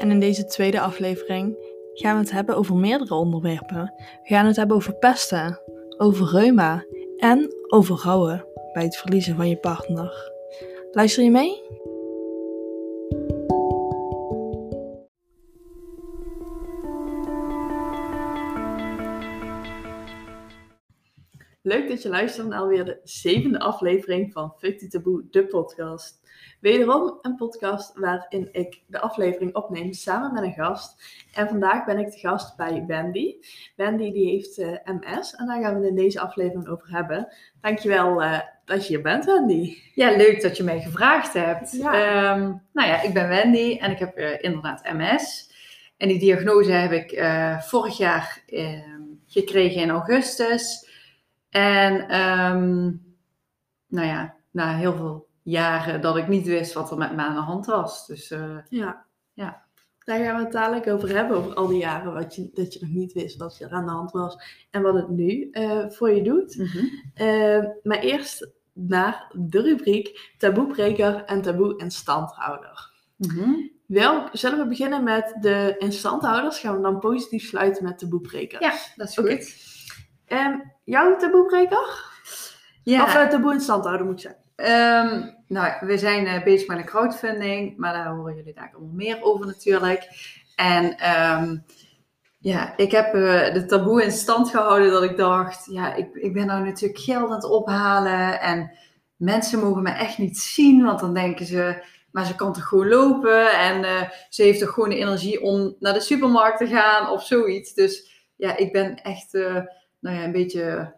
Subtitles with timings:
[0.00, 1.56] En in deze tweede aflevering
[1.92, 3.94] gaan we het hebben over meerdere onderwerpen.
[3.96, 5.60] We gaan het hebben over pesten,
[5.96, 6.84] over reuma
[7.16, 10.32] en over rouwen bij het verliezen van je partner.
[10.92, 11.62] Luister je mee?
[21.70, 26.20] Leuk dat je luistert naar alweer de zevende aflevering van Fuck the Taboe, de podcast.
[26.60, 31.02] Wederom een podcast waarin ik de aflevering opneem samen met een gast.
[31.34, 33.34] En vandaag ben ik de gast bij Wendy.
[33.76, 36.90] Wendy die heeft uh, eh, MS en daar gaan we het in deze aflevering over
[36.90, 37.28] hebben.
[37.60, 39.76] Dankjewel uh, dat je hier bent, Wendy.
[39.94, 41.72] Ja, leuk dat je mij gevraagd hebt.
[41.72, 42.32] Ja.
[42.34, 45.50] Um, nou ja, ik ben Wendy en ik heb uh, inderdaad MS.
[45.96, 47.24] En die diagnose heb ik
[47.62, 50.88] vorig jaar ehm, gekregen in augustus.
[51.50, 53.02] En um,
[53.86, 57.34] nou ja, na heel veel jaren dat ik niet wist wat er met me aan
[57.34, 58.06] de hand was.
[58.06, 59.04] Dus uh, ja.
[59.32, 59.62] ja.
[60.04, 62.80] Daar gaan we het dadelijk over hebben, over al die jaren wat je, dat je
[62.80, 64.36] nog niet wist wat er aan de hand was
[64.70, 66.56] en wat het nu uh, voor je doet.
[66.56, 66.90] Mm -hmm.
[67.26, 72.90] uh, maar eerst naar de rubriek taboebreker en taboe instandhouder.
[73.16, 73.70] Mm -hmm.
[73.86, 76.58] Wel, zullen we beginnen met de instandhouders?
[76.58, 78.64] Gaan we dan positief sluiten met taboebrekers?
[78.64, 79.24] Ja, dat is goed.
[79.24, 79.46] Okay.
[80.32, 82.08] Um, jouw taboebreker?
[82.82, 83.02] Ja.
[83.02, 84.38] Of uh, taboe instandhouder moet ik zeggen.
[85.16, 88.94] Um, nou, we zijn uh, bezig met een crowdfunding, maar daar horen jullie daar allemaal
[88.94, 90.08] meer over natuurlijk.
[90.56, 91.64] En um,
[92.38, 96.32] ja, ik heb uh, de taboe in stand gehouden dat ik dacht, ja, ik, ik
[96.32, 98.72] ben nou natuurlijk geld aan het ophalen en
[99.16, 102.88] mensen mogen me echt niet zien, want dan denken ze, maar ze kan toch gewoon
[102.88, 107.08] lopen en uh, ze heeft toch gewoon de energie om naar de supermarkt te gaan
[107.08, 107.74] of zoiets.
[107.74, 109.38] Dus ja, ik ben echt,
[110.00, 110.94] nou ja, een beetje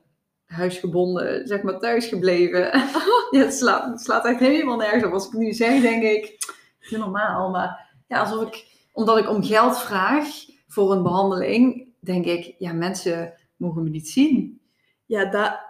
[0.47, 2.61] huisgebonden, zeg maar, thuis gebleven.
[3.31, 5.13] ja, het slaat, het slaat echt helemaal nergens op.
[5.13, 6.37] Als ik nu zeg, denk ik,
[6.81, 7.51] is normaal.
[7.51, 10.27] Maar ja, alsof ik, omdat ik om geld vraag
[10.69, 14.61] voor een behandeling, denk ik, ja, mensen mogen me niet zien.
[15.07, 15.69] Ja, daar,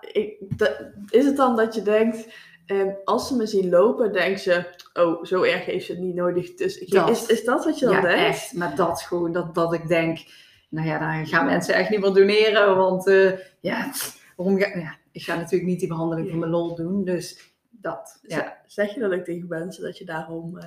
[1.10, 2.34] is het dan dat je denkt,
[2.66, 6.14] eh, als ze me zien lopen, denken ze, oh, zo erg heeft ze het niet
[6.14, 6.54] nodig.
[6.54, 8.20] Dus is, is dat wat je dan ja, denkt?
[8.20, 8.52] echt.
[8.52, 10.18] Maar dat gewoon, dat, dat ik denk,
[10.72, 13.92] nou ja, dan gaan mensen echt niet meer doneren, want uh, ja,
[14.36, 17.04] waarom ga, ja, ik ga natuurlijk niet die behandeling voor mijn lol doen.
[17.04, 18.20] Dus dat.
[18.22, 18.56] Ja.
[18.66, 20.56] Zeg je dat ook tegen mensen dat je daarom.
[20.56, 20.64] Uh...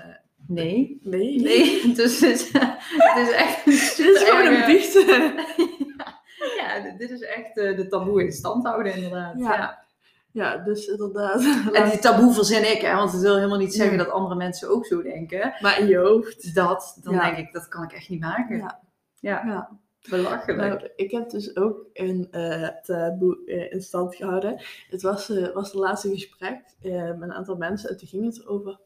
[0.47, 0.99] Nee.
[1.03, 1.41] Nee?
[1.41, 1.93] Nee.
[1.93, 3.66] Dus het is, het is echt.
[3.97, 4.93] dit is gewoon een biecht.
[6.59, 9.39] ja, dit is echt uh, de taboe in stand houden, inderdaad.
[9.39, 9.85] Ja.
[10.31, 10.57] ja.
[10.57, 11.43] dus inderdaad.
[11.73, 14.69] En die taboe verzin ik, hè, want het wil helemaal niet zeggen dat andere mensen
[14.69, 15.53] ook zo denken.
[15.59, 16.55] Maar in je hoofd.
[16.55, 18.57] Dat, dan denk ik, dat kan ik echt niet maken.
[18.57, 18.81] Ja.
[19.19, 19.77] ja.
[20.09, 20.59] Belachelijk.
[20.59, 24.61] Nou, ik heb dus ook een uh, in stand gehouden.
[24.89, 28.47] Het was, uh, was het laatste gesprek met een aantal mensen en toen ging het
[28.47, 28.79] over...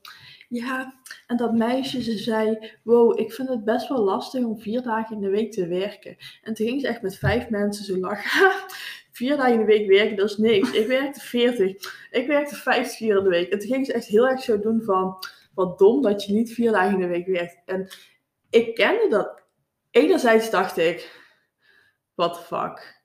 [0.49, 0.93] Ja,
[1.27, 5.15] en dat meisje, ze zei, wow, ik vind het best wel lastig om vier dagen
[5.15, 6.17] in de week te werken.
[6.43, 8.51] En toen ging ze echt met vijf mensen zo lachen.
[9.11, 10.71] vier dagen in de week werken, dat is niks.
[10.71, 12.07] Ik werkte 40.
[12.11, 13.51] Ik werkte 50 uur in de week.
[13.51, 15.17] En toen ging ze echt heel erg zo doen van,
[15.53, 17.61] wat dom dat je niet vier dagen in de week werkt.
[17.65, 17.87] En
[18.49, 19.38] ik kende dat
[19.91, 21.19] enerzijds dacht ik,
[22.15, 23.01] what the fuck,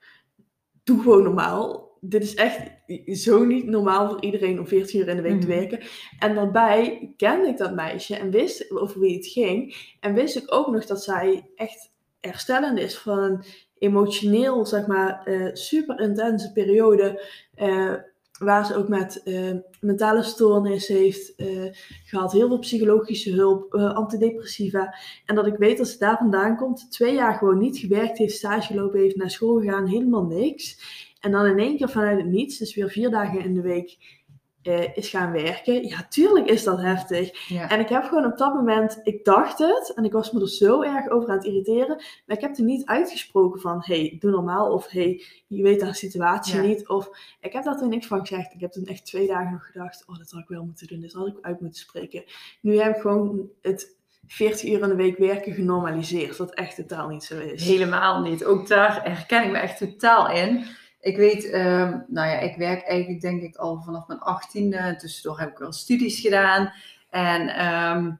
[0.85, 1.93] doe gewoon normaal.
[2.01, 2.71] Dit is echt
[3.07, 5.59] zo niet normaal voor iedereen om 14 uur in de week te mhm.
[5.59, 5.81] werken.
[6.19, 9.77] En daarbij kende ik dat meisje en wist over wie het ging.
[10.01, 13.45] En wist ik ook nog dat zij echt herstellend is van een
[13.79, 17.25] emotioneel, zeg maar, uh, super intense periode.
[17.57, 17.95] Uh,
[18.39, 19.51] waar ze ook met uh,
[19.81, 21.65] mentale stoornis heeft uh,
[22.05, 24.95] gehad, heel veel psychologische hulp, uh, antidepressiva.
[25.25, 28.35] En dat ik weet dat ze daar vandaan komt, twee jaar gewoon niet gewerkt heeft,
[28.35, 30.79] stage gelopen heeft, naar school gegaan, helemaal niks.
[31.21, 34.23] En dan in één keer vanuit het niets, dus weer vier dagen in de week
[34.65, 35.89] uh, is gaan werken.
[35.89, 37.49] Ja, tuurlijk is dat heftig.
[37.69, 40.49] En ik heb gewoon op dat moment, ik dacht het, en ik was me er
[40.49, 44.31] zo erg over aan het irriteren, maar ik heb er niet uitgesproken van, hey, doe
[44.31, 47.09] normaal, of hey, je weet de situatie niet, of
[47.41, 48.55] ik heb daar toen niks van gezegd.
[48.55, 51.01] Ik heb toen echt twee dagen nog gedacht, oh, dat had ik wel moeten doen,
[51.01, 52.25] dit had ik uit moeten spreken.
[52.61, 53.97] Nu heb ik gewoon het
[54.27, 57.65] 40 uur in de week werken genormaliseerd, wat echt totaal niet zo is.
[57.65, 58.45] Helemaal niet.
[58.45, 60.65] Ook daar herken ik me echt totaal in.
[61.05, 64.95] Ik weet, um, nou ja, ik werk eigenlijk denk ik al vanaf mijn achttiende.
[64.99, 66.73] Tussendoor heb ik wel studies gedaan.
[67.11, 68.19] En, um,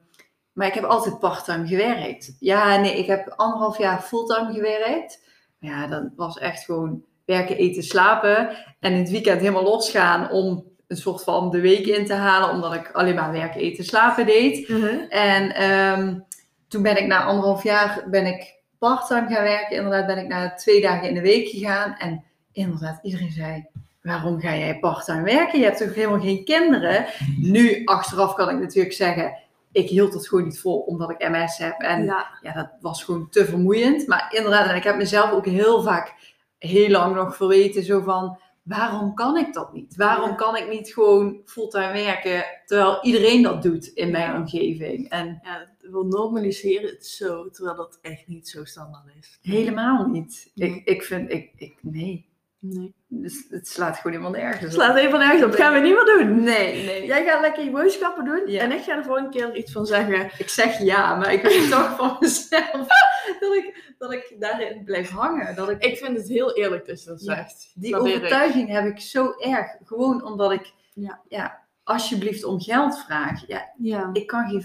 [0.53, 2.35] maar ik heb altijd parttime gewerkt.
[2.39, 5.23] Ja, nee, ik heb anderhalf jaar fulltime gewerkt.
[5.59, 8.49] Ja, dat was echt gewoon werken, eten, slapen.
[8.79, 12.49] En in het weekend helemaal losgaan om een soort van de week in te halen.
[12.49, 14.67] Omdat ik alleen maar werken, eten, slapen deed.
[14.67, 15.05] -huh.
[15.09, 16.25] En um,
[16.67, 19.77] toen ben ik na anderhalf jaar ben ik parttime gaan werken.
[19.77, 21.95] Inderdaad ben ik naar twee dagen in de week gegaan.
[21.97, 22.23] En
[22.55, 23.65] inderdaad, iedereen zei,
[24.01, 25.59] waarom ga jij part-time werken?
[25.59, 27.05] Je hebt toch helemaal geen kinderen?
[27.37, 29.37] Nu, achteraf kan ik natuurlijk zeggen,
[29.71, 31.79] ik hield het gewoon niet vol, omdat ik MS heb.
[31.81, 32.27] En ja.
[32.41, 34.07] ja, dat was gewoon te vermoeiend.
[34.07, 38.39] Maar inderdaad, en ik heb mezelf ook heel vaak heel lang nog verweten, zo van,
[38.63, 39.95] waarom kan ik dat niet?
[39.95, 40.35] Waarom Ja.
[40.35, 44.37] kan ik niet gewoon fulltime werken, terwijl iedereen dat doet in mijn Ja.
[44.37, 45.09] omgeving?
[45.09, 49.37] En ja, we normaliseren het zo, terwijl dat echt niet zo standaard is.
[49.41, 50.51] helemaal niet.
[50.55, 52.25] Ik, ik vind, ik, ik, nee.
[52.73, 52.93] Nee.
[53.07, 54.81] Dus het slaat gewoon helemaal nergens op.
[54.81, 56.43] Slaat even nergens op, gaan we niet meer doen.
[56.43, 57.05] Nee, nee.
[57.05, 58.61] Jij gaat lekker je boodschappen doen Ja.
[58.61, 60.29] en ik ga er volgende keer iets van zeggen.
[60.37, 62.87] Ik zeg ja, maar ik weet toch van mezelf
[63.39, 65.55] dat ik, dat ik daarin blijf hangen.
[65.55, 67.35] Dat ik, Ik vind het heel eerlijk dat je dat Ja.
[67.35, 67.71] zegt.
[67.75, 69.75] die overtuiging heb ik zo erg.
[69.83, 71.21] Gewoon omdat ik Ja.
[71.27, 73.47] Ja, alsjeblieft om geld vraag.
[73.47, 74.09] Ja, Ja.
[74.13, 74.61] ik kan geen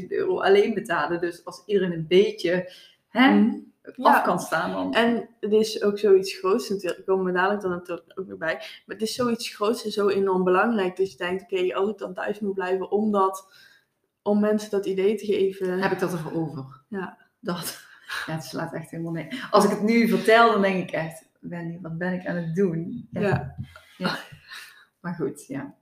[0.00, 1.20] 75.000 euro alleen betalen.
[1.20, 2.72] Dus als iedereen een beetje
[3.08, 3.54] hè, Mhm.
[3.96, 4.04] Ja.
[4.14, 4.94] af kan staan, dan...
[4.94, 6.98] En het is ook zoiets groots natuurlijk.
[7.00, 8.54] Ik kom er dadelijk dan natuurlijk ook weer bij.
[8.54, 10.96] Maar het is zoiets groots en zo enorm belangrijk.
[10.96, 13.52] Dat je denkt, oké, als ik dan thuis moet blijven omdat,
[14.22, 15.78] om mensen dat idee te geven.
[15.80, 16.64] heb ik dat ervoor over.
[16.88, 17.18] Ja.
[17.40, 17.80] Dat,
[18.26, 19.48] ja, het slaat echt helemaal neer.
[19.50, 22.54] Als ik het nu vertel, dan denk ik echt, Wendy, wat ben ik aan het
[22.54, 23.08] doen?
[23.10, 23.54] Ja.
[25.00, 25.74] Maar goed, ja.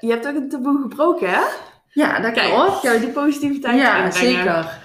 [0.00, 1.40] Je hebt ook een taboe gebroken, hè?
[1.92, 2.76] Ja, dat Kijk, klopt.
[2.86, 4.12] ga je die positiviteit Ja, inbrengen?
[4.36, 4.78] zeker.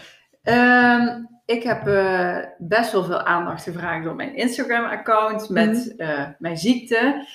[0.44, 6.58] Ehm, ik heb eh, best wel veel aandacht gevraagd door mijn Instagram-account met eh, mijn
[6.58, 7.28] ziekte.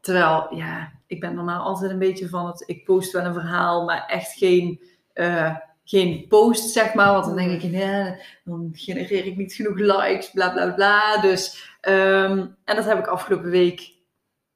[0.00, 3.84] Terwijl, ja, ik ben normaal altijd een beetje van het, ik post wel een verhaal,
[3.84, 4.80] maar echt geen,
[5.12, 7.12] eh, geen post, zeg maar.
[7.12, 11.20] Want dan denk ik, ja, dan genereer ik niet genoeg likes, bla bla bla.
[11.20, 13.94] Dus, ehm, en dat heb ik afgelopen week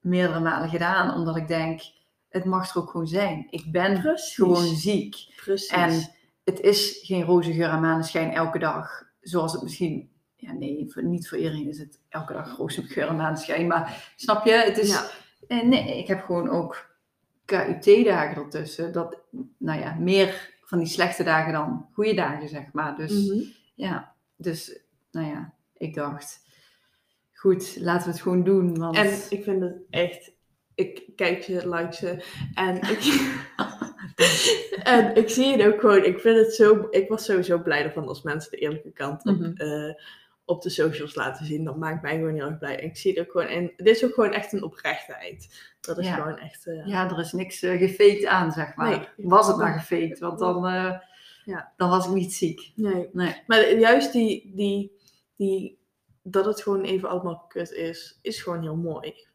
[0.01, 1.81] meerdere malen gedaan, omdat ik denk,
[2.29, 3.47] het mag er ook gewoon zijn.
[3.51, 4.35] Ik ben Precies.
[4.35, 5.17] gewoon ziek.
[5.37, 5.69] Precies.
[5.69, 6.19] En
[6.51, 9.03] het is geen roze geur en maneschijn elke dag.
[9.21, 10.09] Zoals het misschien...
[10.37, 13.67] Ja, nee, voor- niet voor iedereen is het elke dag roze geur en maneschijn.
[13.67, 14.53] Maar snap je?
[14.53, 14.89] Het is...
[14.91, 15.07] Ja.
[15.49, 16.89] eh, Nee, ik heb gewoon ook
[17.45, 18.93] KUT-dagen ertussen.
[18.93, 19.19] Dat,
[19.59, 22.97] nou ja, meer van die slechte dagen dan goede dagen, zeg maar.
[22.97, 23.43] Dus Mhm.
[23.75, 24.79] ja, dus
[25.11, 26.49] nou ja, ik dacht...
[27.33, 28.79] Goed, laten we het gewoon doen.
[28.79, 28.97] Want...
[28.97, 30.33] En ik vind het echt.
[30.75, 32.25] Ik kijk je, like ze.
[32.55, 32.99] En ik,
[34.83, 36.05] en ik zie het ook gewoon.
[36.05, 36.87] Ik vind het zo.
[36.91, 39.53] Ik was sowieso blij ervan als mensen de eerlijke kant op, Mhm.
[39.57, 39.95] eh,
[40.45, 41.65] op de socials laten zien.
[41.65, 42.79] Dat maakt mij gewoon heel erg blij.
[42.79, 43.47] En ik zie het ook gewoon.
[43.47, 45.69] En dit is ook gewoon echt een oprechtheid.
[45.81, 46.15] Dat is Ja.
[46.15, 46.67] gewoon echt.
[46.67, 48.89] eh, Ja, er is niks eh, gefaked aan, zeg maar.
[49.17, 49.27] Nee.
[49.29, 50.63] Was het maar gefaked, want dan,
[51.45, 51.73] Ja.
[51.77, 52.73] dan was ik niet ziek.
[52.75, 53.09] Nee.
[53.13, 53.43] Nee.
[53.47, 54.93] Maar juist die, die,
[55.37, 55.79] die.
[56.23, 59.29] Dat het gewoon even allemaal kut is, is gewoon heel mooi.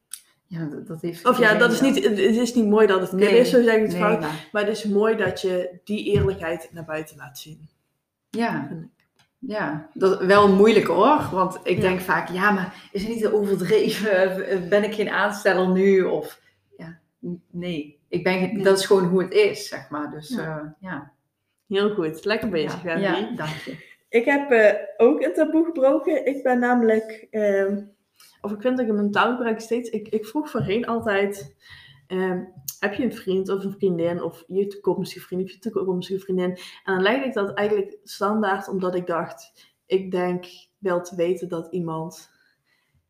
[0.48, 3.38] Ja, dat, heeft Of ja, dat is niet, het is niet mooi dat het Nee,
[3.40, 4.20] is, zo zeg ik het Nee, fout.
[4.20, 7.68] maar- Maar het is mooi dat je die eerlijkheid naar buiten laat zien.
[8.30, 8.90] ja, vind ik.
[9.40, 11.30] ja, dat wel moeilijk hoor.
[11.32, 11.82] Want ik Ja.
[11.82, 14.70] denk vaak, ja, maar is het niet te overdreven?
[14.70, 16.02] Ben ik geen aansteller nu?
[16.04, 16.42] Of
[16.78, 17.00] ja,
[17.52, 18.00] nee.
[18.08, 18.64] Ik ben, Nee.
[18.64, 20.12] Dat is gewoon hoe het is, zeg maar.
[20.12, 20.42] Dus Ja.
[20.42, 21.12] ja, ja.
[21.68, 23.94] Heel goed, lekker bezig, ja, dank je.
[24.10, 26.26] Ik heb eh, ook een taboe gebroken.
[26.26, 27.78] Ik ben namelijk, ehm,
[28.46, 29.90] of ik vind dat ik een mentaal gebruik steeds.
[29.90, 31.56] Ik, ik vroeg voorheen altijd:
[32.08, 32.44] ehm,
[32.80, 36.50] heb je een vriend of een vriendin, of je toekomstige vriend of je toekomstige vriendin?
[36.84, 40.46] En dan legde ik dat eigenlijk standaard, omdat ik dacht: ik denk
[40.78, 42.30] wel te weten dat iemand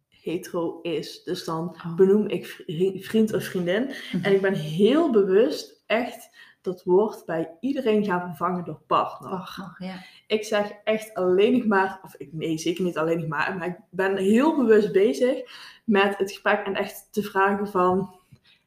[0.09, 1.23] hetero is.
[1.23, 1.95] Dus dan Oh.
[1.95, 3.83] benoem ik vri- vriend of vriendin.
[3.83, 4.23] Mhm.
[4.23, 6.29] En ik ben heel bewust echt
[6.65, 9.75] dat woord bij iedereen gaan vervangen door partner.
[9.77, 9.95] Ja.
[10.27, 13.67] Ik zeg echt alleen nog maar, of ik, nee, zeker niet alleen nog maar, maar
[13.67, 15.51] ik ben heel bewust bezig
[15.83, 18.15] met het gesprek en echt te vragen van,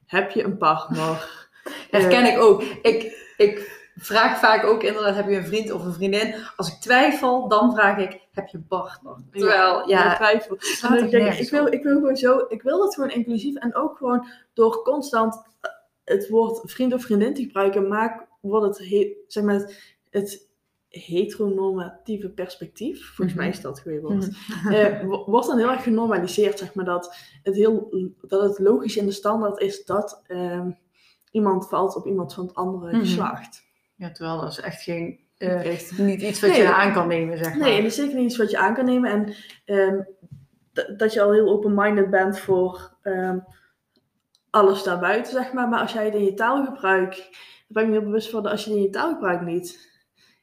[0.06, 1.48] heb je een partner?
[1.90, 2.62] Herken Eh, ik ook.
[2.62, 6.34] Ik, ik vraag vaak ook inderdaad, heb je een vriend of een vriendin?
[6.56, 9.16] Als ik twijfel, dan vraag ik, heb je een partner?
[9.32, 10.54] Terwijl, ja, ik twijfel.
[10.98, 13.96] ik, denk, ik, wil, ik wil gewoon zo, ik wil dat gewoon inclusief en ook
[13.96, 15.70] gewoon door constant eh,
[16.08, 20.46] het woord vriend of vriendin te gebruiken, maak, wordt het, he- zeg maar, het, het
[20.88, 23.36] heteronormatieve perspectief, volgens Mhm.
[23.38, 24.28] mij is dat woord,
[24.62, 24.72] Mhm.
[24.74, 27.88] eh, wo- wordt dan heel erg genormaliseerd, zeg maar, dat het, heel,
[28.20, 30.70] dat het logisch in de standaard is dat ehm,
[31.30, 33.00] iemand valt op iemand van het andere Mhm.
[33.00, 33.62] geslacht.
[33.94, 35.98] Ja, terwijl dat is echt geen, Echt.
[35.98, 36.60] niet iets wat Nee.
[36.60, 37.68] je aan kan nemen, zeg maar.
[37.68, 39.10] Nee, dat is zeker niet iets wat je aan kan nemen.
[39.10, 39.34] En
[39.64, 40.00] ehm,
[40.96, 43.38] dat je al heel open-minded bent voor ehm,
[44.58, 45.68] alles daarbuiten, zeg maar.
[45.68, 48.52] Maar als jij het in je taalgebruik, daar ben ik me heel bewust van, dat
[48.52, 49.90] als je het in je taalgebruik niet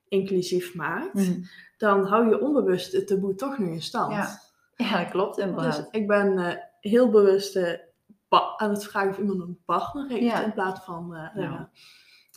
[0.07, 1.41] inclusief maakt, Mhm.
[1.77, 4.11] dan hou je onbewust het taboe toch nog in stand.
[4.13, 4.39] Ja,
[4.75, 5.75] Ja, dat klopt inderdaad.
[5.75, 7.79] Dus ik ben eh, heel bewust eh,
[8.57, 10.43] aan het vragen of iemand een partner heeft Ja.
[10.43, 11.15] in plaats van.
[11.15, 11.69] eh, Ja.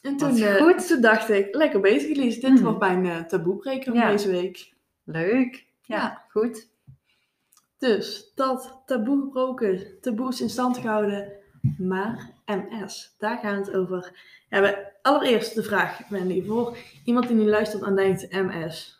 [0.02, 0.87] En toen, goed.
[0.87, 2.62] toen dacht ik, lekker bezig Lies, dit Mhm.
[2.62, 4.73] wordt mijn taboebreker van deze week.
[5.04, 5.66] Leuk.
[5.82, 6.25] Ja, Ja.
[6.28, 6.68] goed.
[7.78, 11.32] Dus dat taboe gebroken, taboes in stand gehouden.
[11.78, 13.14] Maar MS.
[13.18, 14.12] Daar gaan we het over
[14.48, 14.78] hebben.
[15.02, 18.96] Allereerst de vraag, Wendy, voor iemand die nu luistert en denkt MS.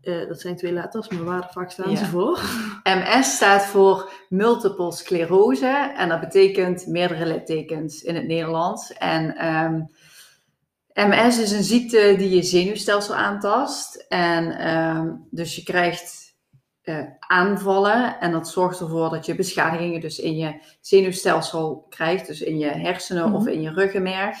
[0.00, 1.96] Eh, dat zijn twee letters, maar waar de fuck staan Ja.
[1.96, 2.40] ze voor?
[2.84, 8.92] MS staat voor multiple sclerose en dat betekent meerdere littekens in het Nederlands.
[8.92, 9.80] En ehm,
[10.94, 14.04] MS is een ziekte die je zenuwstelsel aantast.
[14.08, 16.21] En ehm, dus je krijgt
[16.82, 22.40] eh, aanvallen en dat zorgt ervoor dat je beschadigingen dus in je zenuwstelsel krijgt, dus
[22.40, 23.34] in je hersenen Mhm.
[23.34, 24.38] of in je ruggenmerg.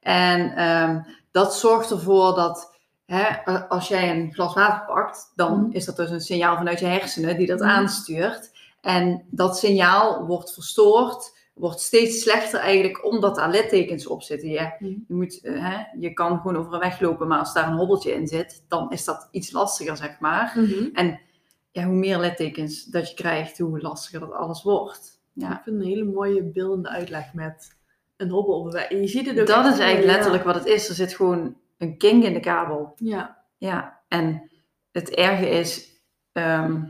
[0.00, 2.76] En ehm, dat zorgt ervoor dat
[3.06, 5.70] hè, als jij een glas water pakt, dan Mhm.
[5.72, 7.68] is dat dus een signaal vanuit je hersenen die dat Mhm.
[7.68, 8.50] aanstuurt.
[8.80, 14.48] En dat signaal wordt verstoord, wordt steeds slechter eigenlijk omdat daar littekens op zitten.
[14.48, 14.90] Je, Mhm.
[15.08, 17.76] je, moet, eh, hè, je kan gewoon over een weg lopen, maar als daar een
[17.76, 20.52] hobbeltje in zit, dan is dat iets lastiger, zeg maar.
[20.94, 21.20] En
[21.70, 25.20] ja, hoe meer littekens dat je krijgt, hoe lastiger dat alles wordt.
[25.34, 25.60] Ik Ja.
[25.64, 27.76] vind een hele mooie beeldende uitleg met
[28.16, 28.88] een hobbel op de weg.
[28.90, 30.88] En je ziet het ook Dat is eigenlijk letterlijk wat het is.
[30.88, 32.92] Er zit gewoon een kink in de kabel.
[32.96, 33.36] Ja.
[33.58, 34.50] Ja, en
[34.92, 35.90] het erge is,
[36.32, 36.82] ehm,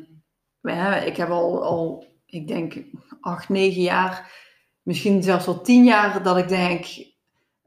[0.61, 2.75] we hebben- ik heb al, al, ik denk,
[3.21, 4.33] acht, negen jaar,
[4.83, 6.85] misschien zelfs al tien jaar, dat ik denk,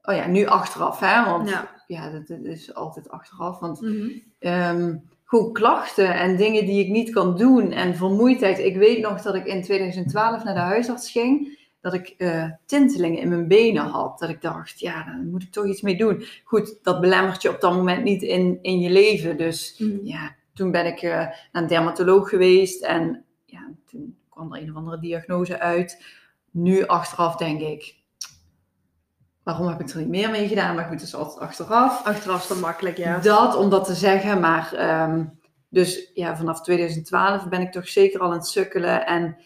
[0.01, 1.83] oh ja, nu achteraf, hè, want ja.
[1.87, 4.09] ja, dat, dat is altijd achteraf, want Mhm.
[4.39, 4.97] ehm,
[5.31, 8.59] gewoon klachten en dingen die ik niet kan doen en vermoeidheid.
[8.59, 13.19] Ik weet nog dat ik in 2012 naar de huisarts ging, dat ik eh, tintelingen
[13.21, 14.19] in mijn benen had.
[14.19, 16.23] Dat ik dacht, ja, daar moet ik toch iets mee doen.
[16.43, 19.37] Goed, dat belemmert je op dat moment niet in, in je leven.
[19.37, 20.05] Dus Mhm.
[20.05, 24.69] ja, toen ben ik eh, naar een dermatoloog geweest en ja, toen kwam er een
[24.69, 26.05] of andere diagnose uit.
[26.51, 27.95] Nu achteraf denk ik,
[29.43, 30.75] waarom heb ik er niet meer mee gedaan?
[30.75, 32.05] Maar goed, het is altijd achteraf.
[32.05, 33.19] Achteraf is dat makkelijk, ja.
[33.19, 35.23] Dat om dat te zeggen, maar ehm,
[35.69, 39.37] dus ja, vanaf 2012 ben ik toch zeker al aan het sukkelen en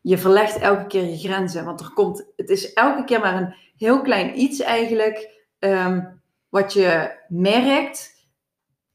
[0.00, 3.54] je verlegt elke keer je grenzen, want er komt, het is elke keer maar een
[3.76, 6.04] heel klein iets eigenlijk ehm,
[6.48, 8.26] wat je merkt,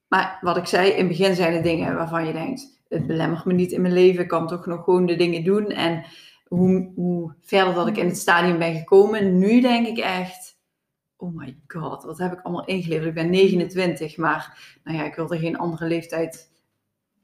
[0.08, 3.46] maar wat ik zei, in het begin zijn er dingen waarvan je denkt, het belemmert
[3.46, 6.04] me niet in mijn leven, ik kan toch nog gewoon de dingen doen en
[6.48, 10.58] hoe, hoe verder dat ik in het stadium ben gekomen, nu denk ik echt,
[11.16, 13.08] oh my god, wat heb ik allemaal ingeleverd?
[13.08, 16.52] Ik ben 29, maar nou ja, ik wil er geen andere leeftijd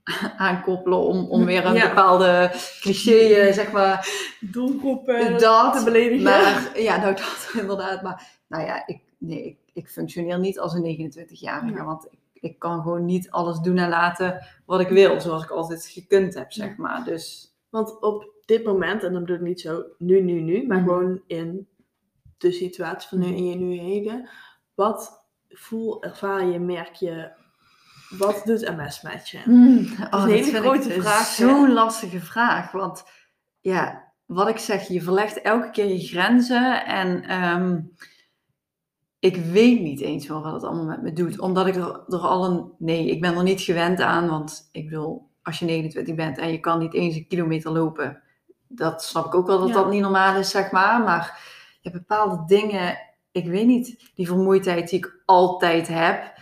[0.37, 1.87] aankoppelen om, om weer een Ja.
[1.87, 4.07] bepaalde cliché, eh, zeg maar,
[4.39, 6.23] Doelgroepen dat, te beledigen.
[6.23, 10.73] maar ja, nou dat inderdaad, maar nou ja, ik, nee, ik, ik functioneer niet als
[10.73, 11.83] een 29-jarige, Ja.
[11.83, 15.49] want ik, ik kan gewoon niet alles doen en laten wat ik wil, zoals ik
[15.49, 17.51] altijd gekund heb, zeg maar, dus...
[17.69, 20.87] Want op dit moment, en dan bedoel ik niet zo nu, nu, nu, maar Mhm.
[20.87, 21.67] gewoon in
[22.37, 24.29] de situatie van nu in je nu heden.
[24.73, 27.31] Wat voel, ervaar je, merk je,
[28.17, 29.39] wat doet MS met je?
[29.45, 32.71] Mm, een oh, hele dat vind grote vraag, Zo'n lastige vraag.
[32.71, 33.03] Want
[33.59, 36.85] ja, wat ik zeg, je verlegt elke keer je grenzen.
[36.85, 37.79] En ehm,
[39.19, 41.39] ik weet niet eens wel wat het allemaal met me doet.
[41.39, 42.71] Omdat ik er, er al een...
[42.77, 44.29] Nee, ik ben er niet gewend aan.
[44.29, 48.21] Want ik wil, als je 29 bent en je kan niet eens een kilometer lopen.
[48.75, 49.73] Dat snap ik ook wel dat Ja.
[49.73, 51.01] dat niet normaal is, zeg maar.
[51.01, 51.39] Maar
[51.81, 52.97] je hebt bepaalde dingen...
[53.31, 56.33] Ik weet niet, die vermoeidheid die ik altijd heb.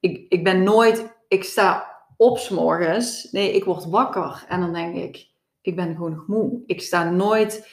[0.00, 1.18] Ik, ik ben nooit...
[1.28, 3.28] Ik sta op 's morgens.
[3.30, 4.44] Nee, ik word wakker.
[4.48, 5.28] En dan denk ik,
[5.60, 6.62] ik ben gewoon nog moe.
[6.66, 7.68] Ik sta nooit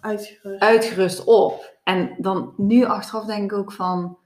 [0.00, 0.62] Uitgerust.
[0.62, 1.74] uitgerust op.
[1.82, 4.18] En dan nu achteraf denk ik ook van,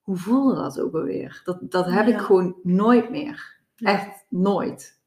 [0.00, 1.40] hoe voelde dat ook alweer?
[1.44, 3.60] Dat, dat heb ik gewoon nooit meer.
[3.76, 3.90] Ja.
[3.92, 5.00] Echt nooit.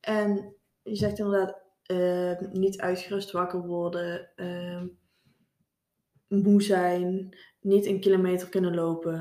[0.00, 1.61] En je zegt inderdaad,
[1.92, 4.86] eh, niet uitgerust wakker worden, ehm,
[6.28, 9.20] moe zijn, niet een kilometer kunnen lopen.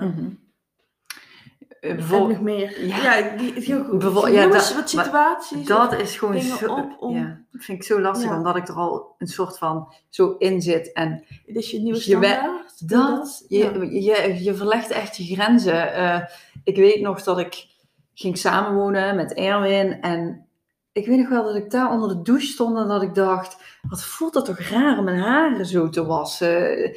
[1.81, 2.85] En bijvoorbeeld- nog meer.
[2.85, 3.17] Ja.
[3.17, 3.53] Ja, die,
[3.97, 5.67] Bijvoor- die ja, dat- wat situaties.
[5.67, 8.37] dat is gewoon zo, op om- ja, dat vind ik zo lastig, Ja.
[8.37, 10.91] omdat ik er al een soort van zo in zit.
[10.93, 12.89] En is je nieuwe standaard.
[12.89, 15.93] dat, je, je verlegt echt je grenzen.
[15.93, 16.21] Eh,
[16.63, 17.67] ik weet nog dat ik
[18.13, 20.01] ging samenwonen met Erwin.
[20.01, 20.45] En
[20.91, 23.79] ik weet nog wel dat ik daar onder de douche stond en dat ik dacht,
[23.89, 26.91] wat voelt dat toch raar om mijn haren zo te wassen.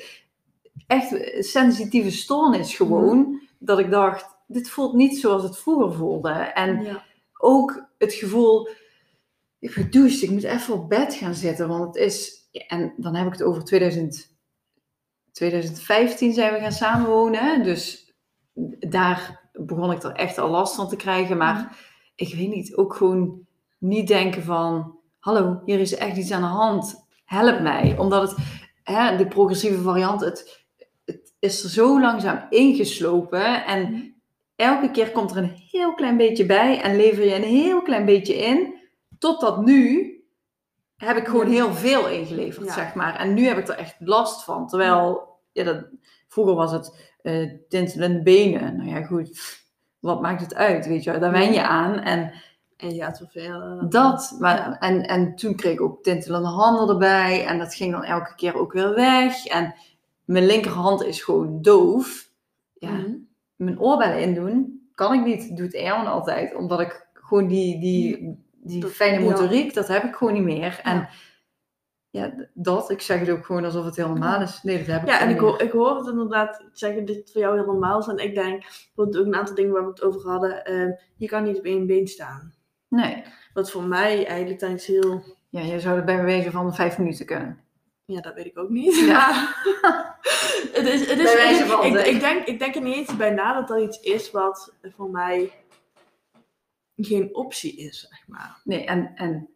[0.86, 3.40] Echt sensitieve stoornis gewoon.
[3.58, 6.30] Dat ik dacht, dit voelt niet zoals het vroeger voelde.
[6.30, 7.04] En Ja.
[7.38, 8.68] ook het gevoel,
[9.58, 13.14] ik ben gedoucht, ik moet even op bed gaan zitten, want het is, en dan
[13.14, 14.36] heb ik het over 2000,
[15.32, 18.14] 2015 zijn we gaan samenwonen, dus
[18.78, 21.78] daar begon ik er echt al last van te krijgen, maar
[22.14, 23.43] ik weet niet, ook gewoon
[23.84, 28.38] niet denken van, hallo, hier is echt iets aan de hand, help mij, omdat het,
[28.82, 30.64] hè, de progressieve variant, het,
[31.04, 34.14] het is er zo langzaam ingeslopen en
[34.56, 38.04] elke keer komt er een heel klein beetje bij en lever je een heel klein
[38.04, 38.74] beetje in.
[39.18, 40.08] Totdat nu
[40.96, 42.72] heb ik gewoon heel veel ingeleverd, Ja.
[42.72, 43.16] zeg maar.
[43.16, 44.66] En nu heb ik er echt last van.
[44.68, 45.86] Terwijl, ja, dat,
[46.28, 48.76] vroeger was het eh tintelende benen.
[48.76, 49.40] Nou ja, goed,
[49.98, 51.18] wat maakt het uit, weet je.
[51.18, 52.00] Daar wen je aan.
[52.00, 52.32] En
[52.84, 53.90] En je gaat vervelen.
[53.90, 54.78] dat, maar, Ja.
[54.78, 57.46] en, en toen kreeg ik ook tintelende handen erbij.
[57.46, 59.46] En dat ging dan elke keer ook weer weg.
[59.46, 59.74] En
[60.24, 62.30] mijn linkerhand is gewoon doof.
[62.72, 63.10] Ja, Mhm.
[63.56, 65.56] mijn oorbellen indoen kan ik niet.
[65.56, 66.54] Doet Erwin altijd.
[66.54, 69.30] Omdat ik gewoon die, die, die Dat- fijne ja.
[69.30, 70.80] motoriek, dat heb ik gewoon niet meer.
[70.82, 71.08] En Ja.
[72.10, 74.62] ja, dat, ik zeg het ook gewoon alsof het heel normaal is.
[74.62, 77.30] Nee, dat heb ik Ja, en ik hoor, ik hoor het inderdaad zeggen dat het
[77.32, 78.06] voor jou heel normaal is.
[78.06, 80.64] En ik denk, bijvoorbeeld ook een aantal dingen waar we het over hadden.
[80.64, 82.53] ehm, je kan niet op één been staan.
[82.94, 83.22] Nee.
[83.52, 85.22] Wat voor mij eigenlijk dan iets heel...
[85.48, 87.58] Ja, je zou er bij wijze van vijf minuten kunnen.
[88.04, 88.96] Ja, dat weet ik ook niet.
[88.96, 89.54] Ja.
[90.72, 93.16] het is, het is, Bij wijze van, ik, ik, denk, ik denk er niet eens
[93.16, 95.52] bij na dat dat iets is wat voor mij
[96.96, 98.60] geen optie is, zeg maar.
[98.64, 99.48] Nee, en, en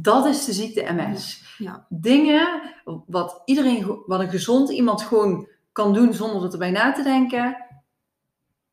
[0.00, 1.54] dat is de ziekte MS.
[1.58, 1.86] Ja.
[1.88, 2.74] Dingen
[3.06, 7.66] wat iedereen, wat een gezond iemand gewoon kan doen zonder er erbij na te denken,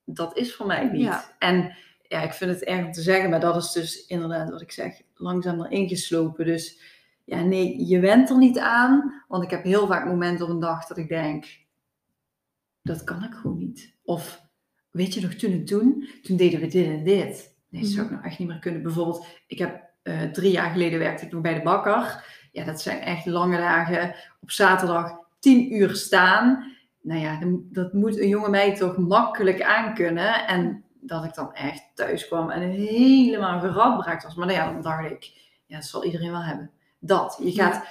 [0.03, 1.01] dat is voor mij niet.
[1.01, 1.35] Ja.
[1.39, 1.75] En
[2.09, 4.71] ja, ik vind het erg om te zeggen, maar dat is dus inderdaad wat ik
[4.71, 6.45] zeg, langzaam erin geslopen.
[6.45, 6.81] Dus
[7.25, 10.59] ja, nee, je went er niet aan, want ik heb heel vaak momenten op een
[10.59, 11.45] dag dat ik denk,
[12.81, 13.93] dat kan ik gewoon niet.
[14.03, 14.41] Of
[14.91, 17.55] weet je nog, toen en toen, toen deden we dit en dit.
[17.69, 18.83] Nee, dat zou ik nou echt niet meer kunnen.
[18.83, 22.25] Bijvoorbeeld, ik heb eh, drie jaar geleden werkte ik nog bij de bakker.
[22.51, 24.15] Ja, dat zijn echt lange dagen.
[24.41, 26.73] Op zaterdag tien uur staan.
[27.01, 27.39] Nou ja,
[27.71, 30.47] dat moet een jonge meid toch makkelijk aankunnen.
[30.47, 34.35] En dat ik dan echt thuis kwam en helemaal geradbraakt was.
[34.35, 35.31] Maar nou ja, dan dacht ik,
[35.65, 36.71] ja, dat zal iedereen wel hebben.
[36.99, 37.39] Dat.
[37.43, 37.87] Je gaat,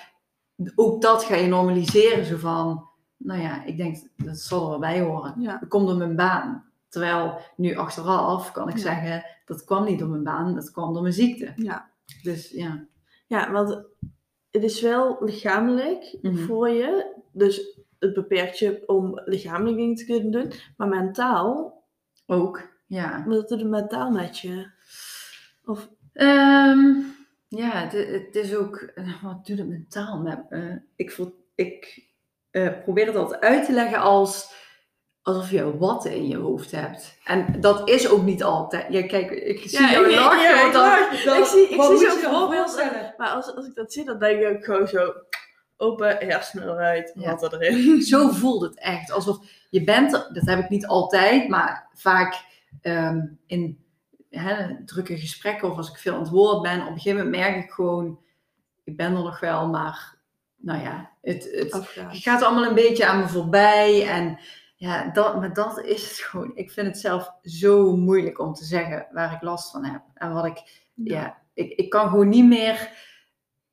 [0.74, 2.24] ook dat ga je normaliseren.
[2.24, 5.34] Zo van, nou ja, ik denk, dat zal er wel bij horen.
[5.40, 5.58] Ja.
[5.58, 6.66] Dat komt door mijn baan.
[6.88, 8.80] Terwijl nu achteraf kan ik Ja.
[8.82, 11.52] zeggen, dat kwam niet door mijn baan, dat kwam door mijn ziekte.
[11.56, 11.90] Ja.
[12.22, 12.84] Dus ja.
[13.26, 13.70] ja, want
[14.50, 16.36] het is wel lichamelijk Mhm.
[16.36, 17.16] voor je.
[17.32, 20.52] Dus het beperkt je om lichamelijk dingen te kunnen doen.
[20.76, 21.76] Maar mentaal,
[22.30, 23.24] Ook, ja.
[23.26, 24.70] wat doet het mentaal met je?
[25.64, 26.88] Of, Ehm,
[27.48, 30.80] ja, het, het is ook, eh, wat doet het mentaal met me?
[30.96, 32.06] Ik, voel- ik
[32.50, 34.52] eh, probeer het altijd uit te leggen als
[35.22, 37.18] alsof je watten in je hoofd hebt.
[37.24, 38.92] En dat is ook niet altijd.
[38.92, 40.42] Ja, kijk, ik zie Ja, jou lachen.
[40.42, 41.24] ja, ik dan- lach.
[41.24, 43.14] dan- Ik zie- ik wat zie zo'n voorstellen?
[43.16, 45.12] maar als, als ik dat zie, dan denk ik ook gewoon zo
[45.76, 47.36] open hersenen eruit, Ja.
[47.36, 48.02] wat erin.
[48.02, 49.10] Zo voelt het echt.
[49.12, 49.38] Alsof
[49.70, 52.44] je bent er, dat heb ik niet altijd, maar vaak
[52.80, 53.86] ehm, in
[54.84, 57.64] drukke gesprekken of als ik veel aan het woord ben, op een gegeven moment merk
[57.64, 58.20] ik gewoon,
[58.84, 60.16] ik ben er nog wel, maar
[60.56, 64.08] nou ja, het, het, gaat allemaal een beetje aan me voorbij.
[64.08, 64.38] En
[64.76, 66.50] ja, dat, maar dat is het gewoon.
[66.54, 70.02] Ik vind het zelf zo moeilijk om te zeggen waar ik last van heb.
[70.14, 72.90] En wat ik, ja, ik, ik kan gewoon niet meer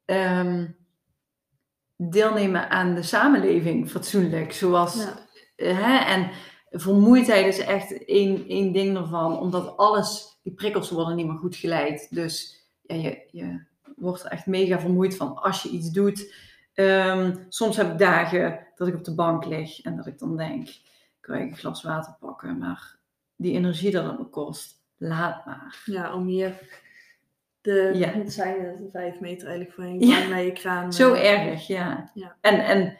[0.05, 0.67] ehm,
[1.95, 4.53] deelnemen aan de samenleving fatsoenlijk.
[4.53, 5.13] Zoals, Ja.
[5.55, 6.29] eh, hè, en
[6.79, 9.39] vermoeidheid is echt één, één ding ervan.
[9.39, 12.07] Omdat alles, die prikkels worden niet meer goed geleid.
[12.09, 13.63] Dus ja, je, je
[13.95, 16.33] wordt er echt mega vermoeid van als je iets doet.
[16.73, 20.38] Ehm, soms heb ik dagen dat ik op de bank lig en dat ik dan
[20.38, 20.67] denk,
[21.19, 22.95] kan ik een glas water pakken, maar
[23.35, 25.81] die energie dat het me kost, laat maar.
[25.85, 26.53] Ja, om hier
[27.61, 28.07] de, Ja.
[28.09, 30.17] het zijn het vijf meter eigenlijk Ja.
[30.17, 30.93] je naar je kraan.
[30.93, 32.11] Zo eh, erg, ja.
[32.13, 32.35] Ja.
[32.41, 32.97] En, en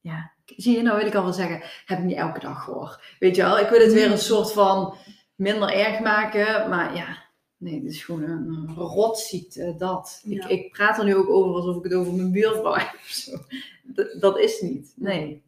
[0.00, 3.02] ja, zie je, nou wil ik al wel zeggen, heb ik niet elke dag hoor.
[3.18, 4.96] Weet je wel, ik wil het weer een soort van
[5.34, 7.24] minder erg maken, maar ja,
[7.56, 10.20] nee, het is gewoon een, rotziekte, dat.
[10.24, 10.48] Ja.
[10.48, 13.08] Ik, ik praat er nu ook over alsof ik het over mijn buurvrouw heb of
[13.08, 13.36] zo.
[13.82, 15.42] Dat, dat is niet, nee.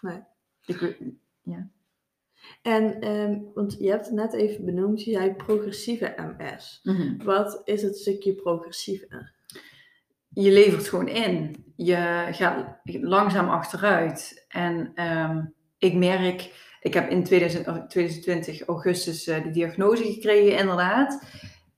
[0.00, 0.18] Nee.
[0.66, 0.98] Ik, weet-
[2.62, 6.80] En, ehm, want je hebt het net even benoemd, je zei progressieve MS.
[6.82, 7.24] mhm.
[7.24, 9.30] Wat is het stukje progressieve?
[10.30, 11.64] Je levert gewoon in.
[11.76, 14.44] Je gaat langzaam achteruit.
[14.48, 15.40] En ehm,
[15.78, 21.22] ik merk, ik heb in 2000, of 2020 augustus eh, de diagnose gekregen, inderdaad.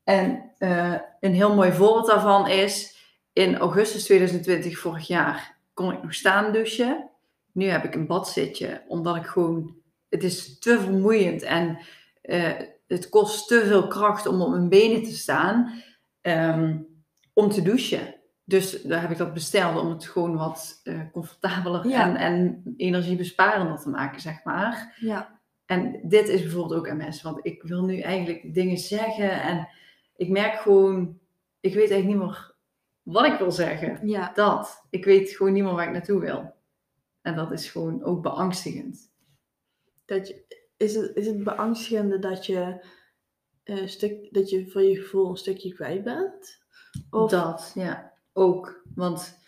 [0.04, 2.96] En eh, een heel mooi voorbeeld daarvan is,
[3.32, 7.10] in augustus 2020 vorig jaar kon ik nog staan douchen.
[7.52, 9.76] Nu heb ik een badzitje, omdat ik gewoon,
[10.08, 11.78] het is te vermoeiend en
[12.22, 12.52] eh,
[12.86, 15.82] het kost te veel kracht om op mijn benen te staan,
[16.20, 16.78] ehm,
[17.32, 18.14] om te douchen.
[18.44, 22.08] Dus daar heb ik dat besteld om het gewoon wat eh, comfortabeler Ja.
[22.08, 24.96] en, en energiebesparender te maken, zeg maar.
[25.00, 25.40] Ja.
[25.66, 29.68] En dit is bijvoorbeeld ook MS, want ik wil nu eigenlijk dingen zeggen en
[30.16, 31.18] ik merk gewoon,
[31.60, 32.54] ik weet eigenlijk niet meer
[33.02, 34.08] wat ik wil zeggen.
[34.08, 34.32] Ja.
[34.34, 34.86] Dat.
[34.90, 36.54] Ik weet gewoon niet meer waar ik naartoe wil.
[37.22, 39.10] En dat is gewoon ook beangstigend.
[40.04, 40.44] Dat je,
[40.76, 42.84] is, het, is het beangstigende dat je,
[43.62, 46.60] eh, stuk, dat je voor je gevoel een stukje kwijt bent?
[47.10, 48.11] Of, Dat, ja.
[48.32, 48.82] Ook.
[48.94, 49.38] Want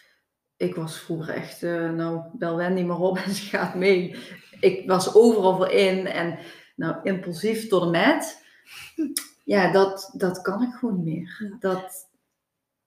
[0.57, 4.17] ik was vroeger echt, eh, nou, bel Wendy maar op en ze gaat mee.
[4.61, 6.39] Ik was overal voor in en
[6.77, 8.45] nou, impulsief tot en met.
[9.45, 11.57] Ja, dat, dat kan ik gewoon niet meer.
[11.59, 12.11] Dat,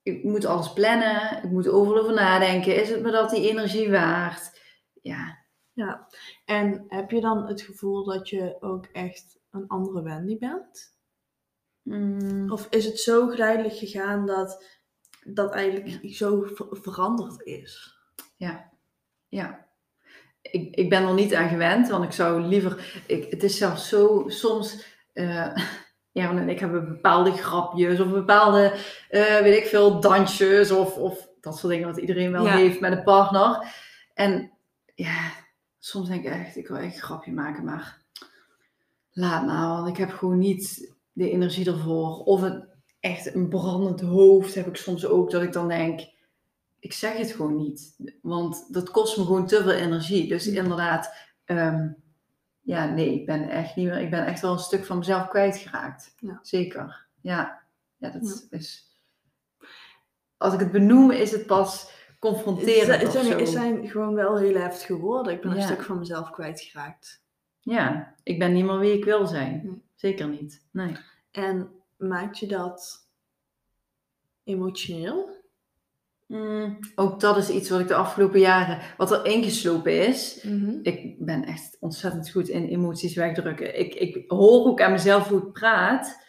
[0.02, 2.82] ik moet alles plannen, ik moet overal over nadenken.
[2.82, 4.62] Is het me dat die energie waard?
[5.02, 5.38] Ja,
[5.74, 6.08] Ja.
[6.46, 10.96] En heb je dan het gevoel dat je ook echt een andere Wendy bent?
[11.82, 14.77] Mm, Of is het zo geleidelijk gegaan dat
[15.36, 17.96] dat eigenlijk zo ver- veranderd is?
[18.36, 18.70] ja,
[19.28, 19.66] ja.
[20.42, 23.02] Ik, ik ben er niet aan gewend, want ik zou liever...
[23.08, 24.86] Ik, het is zelfs zo, soms...
[25.13, 25.54] eh
[26.13, 28.74] Aaron en ik hebben bepaalde grapjes of bepaalde,
[29.10, 32.56] eh, weet ik veel, dansjes of, of dat soort dingen wat iedereen wel Ja.
[32.56, 33.74] heeft met een partner.
[34.13, 34.52] En
[34.96, 35.32] ja,
[35.80, 38.02] soms denk ik echt, ik wil echt een grapje maken, maar
[39.12, 42.24] laat maar, want ik heb gewoon niet de energie ervoor.
[42.24, 42.68] Of een,
[43.10, 46.02] echt een brandend hoofd heb ik soms ook, dat ik dan denk,
[46.80, 47.96] ik zeg het gewoon niet.
[48.22, 50.28] Want dat kost me gewoon te veel energie.
[50.28, 50.62] Dus Ja.
[50.62, 51.13] inderdaad,
[51.46, 51.89] ehm,
[52.62, 55.28] ja, nee, ik ben echt niet meer, ik ben echt wel een stuk van mezelf
[55.28, 56.13] kwijtgeraakt.
[56.20, 56.39] Ja.
[56.41, 57.62] Zeker, ja.
[57.98, 58.86] Ja, dat is...
[60.38, 64.56] Als ik het benoem, is het pas confronterend het zijn, het zijn gewoon wel heel
[64.56, 65.34] heftige woorden.
[65.34, 67.24] Ik ben een stuk van mezelf kwijtgeraakt.
[67.60, 69.62] Ja, ik ben niet meer wie ik wil zijn.
[69.63, 69.82] Nee.
[69.96, 70.65] Zeker niet.
[70.72, 70.98] Nee.
[71.32, 73.08] En maakt je dat
[74.44, 75.36] emotioneel?
[76.26, 80.44] Mm, ook dat is iets wat ik de afgelopen jaren, wat er ingeslopen is.
[80.82, 83.80] Ik ben echt ontzettend goed in emoties wegdrukken.
[83.80, 86.26] Ik, ik hoor ook aan mezelf hoe ik praat.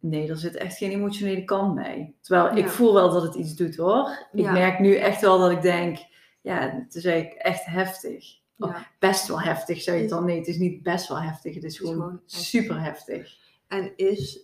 [0.00, 2.14] Nee, er zit echt geen emotionele kant bij.
[2.20, 4.28] Terwijl ik voel wel dat het iets doet hoor.
[4.32, 4.52] Ik Ja.
[4.52, 5.98] merk nu echt wel dat ik denk,
[6.40, 8.40] ja, het is eigenlijk echt heftig.
[8.56, 8.66] Ja.
[8.66, 10.24] Oh, best wel heftig, zeg je Is- dan?
[10.24, 11.54] Nee, het is niet best wel heftig.
[11.54, 13.36] Het is gewoon, super heftig.
[13.68, 14.40] En is,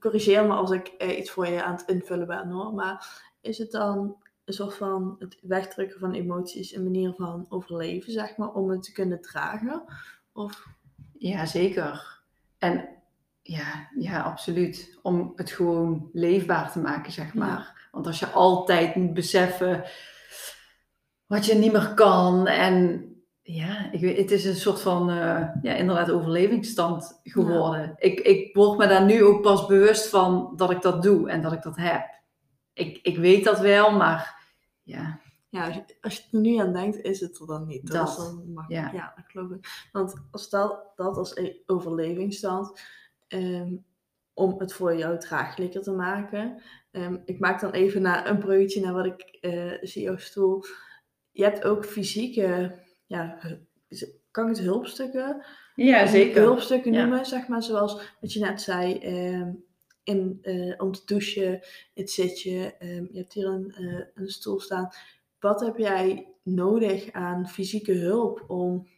[0.00, 3.58] corrigeer me als ik eh, iets voor je aan het invullen ben hoor, maar is
[3.58, 8.52] het dan een soort van het wegdrukken van emoties een manier van overleven, zeg maar,
[8.52, 9.84] om het te kunnen dragen?
[10.32, 10.66] Of,
[11.18, 12.20] Ja, zeker.
[12.58, 12.88] En
[13.42, 14.98] ja, ja, absoluut.
[15.02, 17.88] Om het gewoon leefbaar te maken, zeg maar.
[17.92, 19.84] Want als je altijd moet beseffen
[21.26, 22.46] wat je niet meer kan.
[22.46, 23.08] En
[23.46, 27.94] ja, ik weet, het is een soort van, eh, ja, inderdaad, overlevingsstand geworden.
[27.98, 31.42] Ik, ik word me daar nu ook pas bewust van dat ik dat doe en
[31.42, 32.22] dat ik dat heb.
[32.72, 34.42] Ik, ik weet dat wel, maar
[34.82, 37.90] ja, ja, als je, als je er nu aan denkt, is het er dan niet.
[37.92, 38.92] Dat, is dan makkelijk.
[38.92, 38.98] ja.
[38.98, 39.12] Ja.
[39.16, 39.88] dat geloof ik.
[39.92, 42.80] Want stel dat als e- overlevingsstand,
[43.28, 43.76] ehm,
[44.32, 46.62] om het voor jou draaglijker te maken.
[46.90, 50.64] Ehm, ik maak dan even naar een breukje naar wat ik eh, zie op stoel.
[51.30, 53.38] Je hebt ook fysieke, ja,
[54.30, 55.44] kan ik het hulpstukken?
[55.74, 56.42] ja zeker.
[56.42, 57.00] Hulpstukken Ja.
[57.04, 58.98] noemen, zeg maar, zoals wat je net zei.
[58.98, 59.50] ehm,
[60.02, 61.60] in, eh, om te douchen,
[61.94, 64.88] het zitje, ehm, je hebt hier een, eh, een stoel staan.
[65.40, 68.88] Wat heb jij nodig aan fysieke hulp om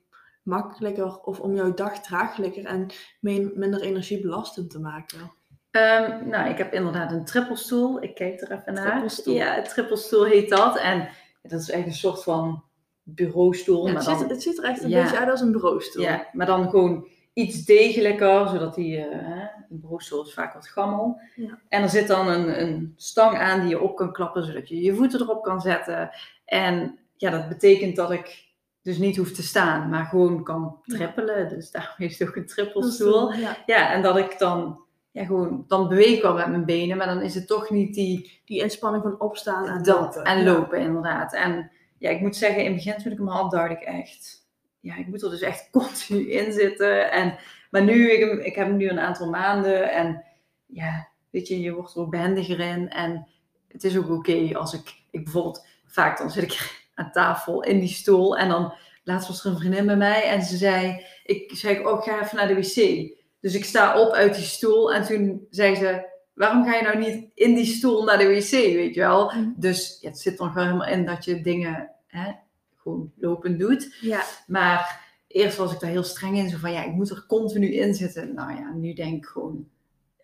[0.43, 2.87] makkelijker of om jouw dag draaglijker en
[3.21, 5.33] min- minder energiebelastend te maken?
[5.71, 8.03] Ehm, nou, ik heb inderdaad een trippelstoel.
[8.03, 8.91] Ik kijk er even naar.
[8.91, 9.35] Trippelstoel.
[9.35, 10.79] Ja, een trippelstoel heet dat.
[10.79, 11.09] En
[11.43, 12.65] dat is echt een soort van
[13.09, 13.87] bureaustoel.
[13.87, 15.03] Ja, maar het, ziet, dan, het ziet er echt een Ja.
[15.03, 16.03] beetje uit als een bureaustoel.
[16.03, 19.41] ja, maar dan gewoon iets degelijker, zodat die, hè,
[19.71, 21.21] een bureaustoel is vaak wat gammel.
[21.35, 21.59] Ja.
[21.69, 24.81] En er zit dan een, een stang aan die je op kan klappen, zodat je
[24.81, 26.11] je voeten erop kan zetten.
[26.45, 28.45] En ja, dat betekent dat ik
[28.83, 31.49] dus niet hoef te staan, maar gewoon kan trippelen.
[31.49, 33.33] Dus daarom is het ook een trippelstoel.
[33.33, 36.97] ja, Ja, en dat ik dan, ja, gewoon, dan beweeg ik wel met mijn benen,
[36.97, 40.25] maar dan is het toch niet die, die inspanning van opstaan en dat lopen.
[40.25, 40.53] en Ja.
[40.53, 41.33] lopen inderdaad.
[41.35, 44.47] En ja, ik moet zeggen, in het begin toen ik hem had, dacht ik echt,
[44.81, 47.11] ja, ik moet er dus echt continu in zitten.
[47.11, 47.39] En,
[47.71, 48.11] maar nu,
[48.45, 50.25] ik, heb hem nu een aantal maanden en
[50.67, 52.91] ja, weet je, je wordt er ook behendiger in.
[52.91, 53.29] En
[53.69, 57.81] het is ook oké als ik, ik bijvoorbeeld, vaak dan zit ik aan tafel in
[57.81, 61.51] die stoel en dan, laatst was er een vriendin bij mij en ze zei, ik
[61.55, 63.15] zei, oh, ik ga even naar de wc.
[63.41, 66.99] Dus ik sta op uit die stoel en toen zei ze, waarom ga je nou
[66.99, 69.25] niet in die stoel naar de wc, weet je wel?
[69.33, 69.49] Mhm.
[69.57, 72.33] Dus ja, het zit nog wel helemaal in dat je dingen hè,
[72.77, 73.97] gewoon lopend doet.
[74.01, 77.25] Ja, Maar eerst was ik daar heel streng in, zo van ja, ik moet er
[77.27, 78.35] continu in zitten.
[78.35, 79.69] Nou ja, nu denk ik gewoon,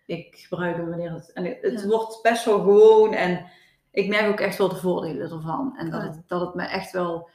[0.05, 1.31] ik gebruik hem wanneer het...
[1.33, 1.87] En het, Ja.
[1.87, 3.45] wordt best wel gewoon en
[3.91, 5.77] ik merk ook echt wel de voordelen ervan.
[5.77, 6.07] En dat, Ja.
[6.07, 7.29] het, dat het me echt wel,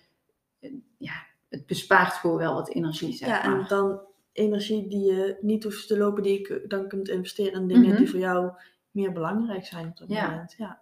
[0.98, 1.12] ja,
[1.48, 3.68] het bespaart gewoon wel wat energie, zeg ja, en maar.
[3.68, 4.00] dan
[4.38, 7.96] energie die je niet hoeft te lopen, die je dan kunt investeren in dingen Mhm.
[7.96, 8.50] die voor jou
[8.90, 10.28] meer belangrijk zijn op dat Ja.
[10.30, 10.54] moment.
[10.58, 10.78] Ja.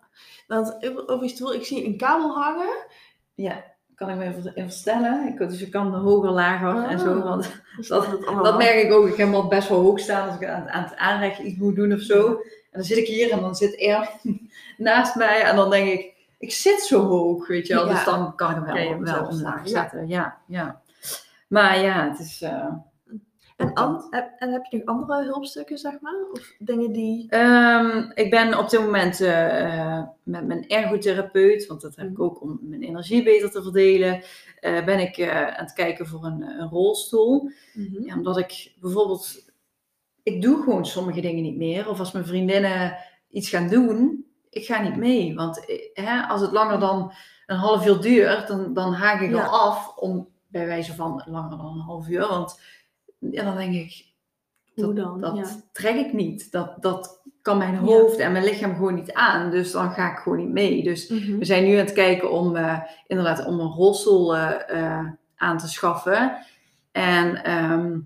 [0.46, 0.76] Want
[1.08, 2.74] over stoel, ik zie een kabel hangen.
[3.34, 3.64] Ja,
[3.94, 5.26] kan ik me even, even verstellen.
[5.28, 7.18] Ik, dus ik kan hoger, lager en zo.
[7.18, 7.24] Ah.
[7.24, 9.06] Want Dus Dat- Dat merk ik ook.
[9.06, 11.46] Ik heb hem al best wel hoog staan als ik aan, het- aan het aanrechten
[11.46, 12.26] iets moet doen of zo.
[12.70, 14.10] En dan zit ik hier en dan zit er
[14.78, 15.40] naast mij.
[15.42, 17.86] En dan denk ik, ik zit zo hoog, weet je wel.
[17.86, 17.92] Ja.
[17.94, 20.08] Dus dan kan ik je wel, wel omlaag zetten.
[20.08, 20.80] Ja, ja.
[21.48, 22.42] Maar ja, het is...
[22.42, 22.72] eh,
[23.56, 26.14] En, an- heb, en heb je nog andere hulpstukken, zeg maar?
[26.32, 27.26] Of dingen die...
[27.30, 32.22] Ehm, ik ben op dit moment eh, met mijn ergotherapeut, want dat heb ik Mhm.
[32.22, 34.22] ook om mijn energie beter te verdelen,
[34.60, 37.50] eh, ben ik eh, aan het kijken voor een, een rolstoel.
[37.74, 38.02] Mhm.
[38.06, 39.50] Ja, omdat ik bijvoorbeeld,
[40.22, 41.88] ik doe gewoon sommige dingen niet meer.
[41.88, 42.96] Of als mijn vriendinnen
[43.30, 45.34] iets gaan doen, ik ga niet mee.
[45.34, 47.12] Want hè, als het langer dan
[47.46, 49.44] een half uur duurt, dan, dan haak ik Ja.
[49.44, 52.28] al af om bij wijze van langer dan een half uur.
[52.28, 52.60] Want
[53.30, 54.04] ja, dan denk ik,
[54.74, 55.20] Hoe dat, dan?
[55.20, 55.60] dat Ja.
[55.72, 56.52] trek ik niet.
[56.52, 57.78] Dat, dat kan mijn Ja.
[57.80, 59.50] hoofd en mijn lichaam gewoon niet aan.
[59.50, 60.82] Dus dan ga ik gewoon niet mee.
[60.82, 61.38] Dus Mhm.
[61.38, 65.58] we zijn nu aan het kijken om eh, inderdaad om een rolstoel eh, eh, aan
[65.58, 66.36] te schaffen.
[66.92, 67.98] En ehm,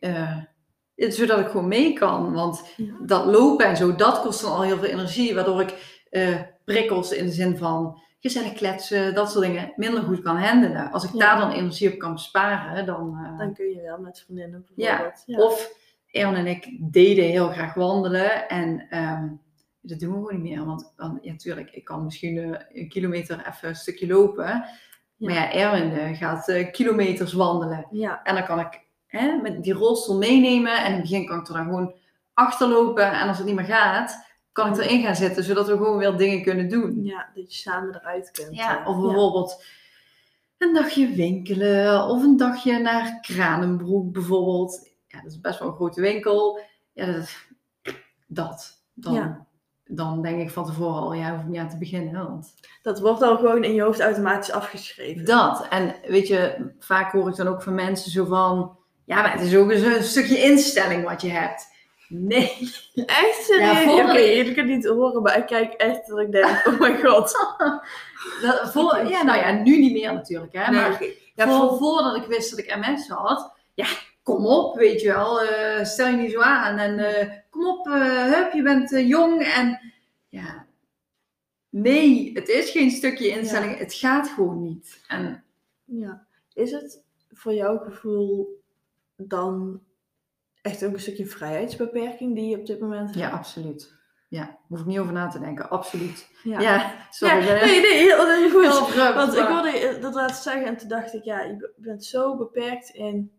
[0.00, 0.36] eh,
[0.94, 2.32] zodat ik gewoon mee kan.
[2.32, 2.92] Want Ja.
[3.06, 5.34] dat lopen en zo, dat kost dan al heel veel energie.
[5.34, 5.98] Waardoor ik
[6.64, 10.90] prikkels in de zin van gezellig kletsen, dat soort dingen, minder goed kan handelen.
[10.92, 11.18] Als ik Ja.
[11.18, 13.18] daar dan energie op kan besparen, dan...
[13.24, 15.22] eh, Dan kun je wel met vriendinnen bijvoorbeeld.
[15.26, 15.38] Ja.
[15.38, 15.72] of
[16.10, 18.48] Erwin en ik deden heel graag wandelen.
[18.48, 19.28] En ehm,
[19.80, 20.64] dat doen we gewoon niet meer.
[20.64, 24.64] Want dan, ja, natuurlijk, ik kan misschien eh, een kilometer even een stukje lopen.
[25.16, 27.86] Maar ja, Erwin eh, gaat eh, kilometers wandelen.
[27.90, 28.22] Ja.
[28.22, 30.78] En dan kan ik hè, met die rolstoel meenemen.
[30.78, 31.94] En in het begin kan ik er dan gewoon
[32.34, 33.12] achter lopen.
[33.12, 34.26] En als het niet meer gaat,
[34.62, 35.44] kan ik erin gaan zitten.
[35.44, 37.04] Zodat we gewoon weer dingen kunnen doen.
[37.04, 38.56] ja, dat je samen eruit kunt.
[38.56, 39.64] Ja, of bijvoorbeeld
[40.58, 44.88] een dagje winkelen of een dagje naar Kranenbroek bijvoorbeeld.
[45.06, 46.60] Ja, dat is best wel een grote winkel.
[46.92, 47.30] Ja, dat.
[48.26, 48.78] dat.
[48.94, 49.46] Dan, Ja.
[49.84, 52.26] dan denk ik van tevoren al, ja, hoef ik niet aan te beginnen.
[52.28, 55.24] Want Dat wordt al gewoon in je hoofd automatisch afgeschreven.
[55.24, 55.66] dat.
[55.70, 59.40] En weet je, vaak hoor ik dan ook van mensen zo van, ja, maar het
[59.40, 61.66] is ook eens een stukje instelling wat je hebt.
[62.12, 62.50] Nee.
[63.06, 63.66] Echt serieus?
[63.72, 66.80] Ja, Oké, voordat- jullie kunnen niet horen, maar ik kijk echt dat ik denk, oh
[66.80, 67.32] mijn god.
[68.42, 70.52] Dat, voor, ja, nou ja, nu niet meer natuurlijk.
[70.52, 71.02] Hè, Nee, maar.
[71.34, 73.86] Ja, voor, voor- voordat ik wist dat ik MS had, ja,
[74.22, 77.86] kom op, weet je wel, eh, stel je niet zo aan en eh, kom op,
[77.86, 79.92] eh, hup, je bent jong en
[80.28, 80.66] ja,
[81.68, 85.00] nee, het is geen stukje instelling, het gaat gewoon niet.
[85.08, 85.44] En
[85.84, 86.26] Ja.
[86.54, 88.62] Is het voor jouw gevoel
[89.16, 89.80] dan
[90.62, 93.98] echt ook een stukje vrijheidsbeperking die je op dit moment ja, absoluut.
[94.28, 96.28] Ja, hoef ik niet over na te denken, absoluut.
[96.42, 96.60] Ja.
[96.60, 97.36] Ja, sorry.
[97.46, 98.62] Ja, nee, nee, heel, heel goed.
[98.62, 101.72] heel Want ik maar- je dat laten zeggen en toen dacht ik, ja, je be-
[101.76, 103.32] bent zo beperkt in,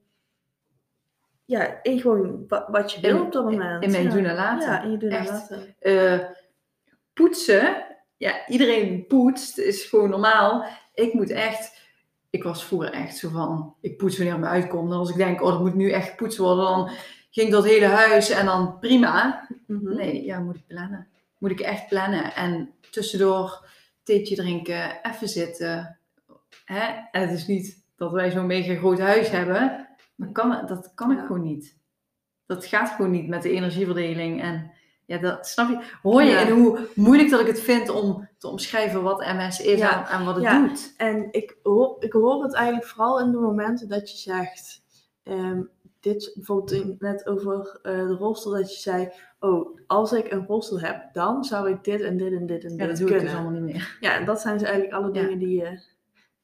[1.46, 3.84] ja, in gewoon wa- wat je wil In- op dat moment.
[3.84, 4.10] in mijn ja.
[4.10, 4.70] doen en laten.
[4.70, 5.76] Ja, in je doen en laten.
[5.80, 6.20] eh,
[7.14, 7.86] poetsen,
[8.18, 10.66] ja, iedereen poetst, is gewoon normaal.
[10.94, 11.81] Ik moet echt,
[12.32, 14.91] ik was vroeger echt zo van, ik poets wanneer het me uitkomt.
[14.91, 16.89] En als ik denk, oh, dat moet nu echt gepoetst worden, dan
[17.32, 19.48] ging dat hele huis en dan prima.
[19.67, 19.96] Mhm.
[19.96, 21.08] Nee, ja, moet ik plannen.
[21.38, 22.36] Moet ik echt plannen.
[22.36, 23.65] En tussendoor
[24.04, 26.00] theetje drinken, even zitten.
[26.65, 26.86] Hè?
[27.12, 31.12] En het is niet dat wij zo'n mega groot huis hebben, maar kan, dat kan
[31.12, 31.26] ik Ja.
[31.26, 31.80] gewoon niet.
[32.46, 34.41] Dat gaat gewoon niet met de energieverdeling.
[34.41, 34.72] En
[35.12, 35.80] ja, dat snap je.
[36.02, 36.39] Hoor je Ja.
[36.47, 40.10] in hoe moeilijk dat ik het vind om te omschrijven wat MS is Ja.
[40.12, 40.67] en, en wat het Ja.
[40.67, 40.93] doet?
[40.97, 44.82] En ik hoor, ik hoor het eigenlijk vooral in de momenten dat je zegt,
[45.24, 45.62] ehm,
[46.00, 50.80] dit bijvoorbeeld net over eh, de rolstoel, dat je zei, oh, als ik een rolstoel
[50.80, 53.13] heb, dan zou ik dit en dit en dit en Ja, dit dat doe ik
[53.13, 53.32] kunnen.
[53.32, 53.97] dus allemaal niet meer.
[54.00, 55.21] Ja, en dat zijn dus eigenlijk alle Ja.
[55.21, 55.82] dingen die, je,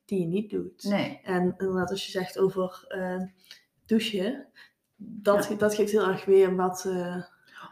[0.05, 0.83] die je niet doet.
[0.83, 1.19] Nee.
[1.23, 3.21] En inderdaad, als je zegt over eh,
[3.85, 4.47] douchen,
[4.95, 6.85] dat, dat geeft heel erg weer wat...
[6.87, 7.23] eh,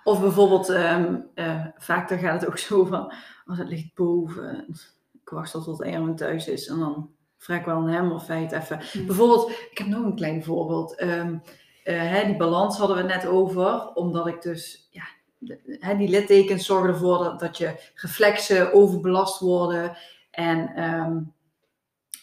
[0.05, 3.13] Of bijvoorbeeld, ehm, eh, vaak dan gaat het ook zo van,
[3.45, 4.65] als het ligt boven,
[5.13, 8.27] ik wacht tot tot Erwin thuis is en dan vraag ik wel aan hem of
[8.27, 8.79] hij het even...
[8.91, 9.05] Hmm.
[9.05, 10.95] Bijvoorbeeld, ik heb nog een klein voorbeeld.
[10.95, 11.35] Ehm,
[11.83, 15.03] eh, hè, die balans hadden we net over, omdat ik dus, ja,
[15.37, 19.97] de- hè, die littekens zorgen ervoor dat, dat je reflexen overbelast worden.
[20.31, 21.17] En ehm,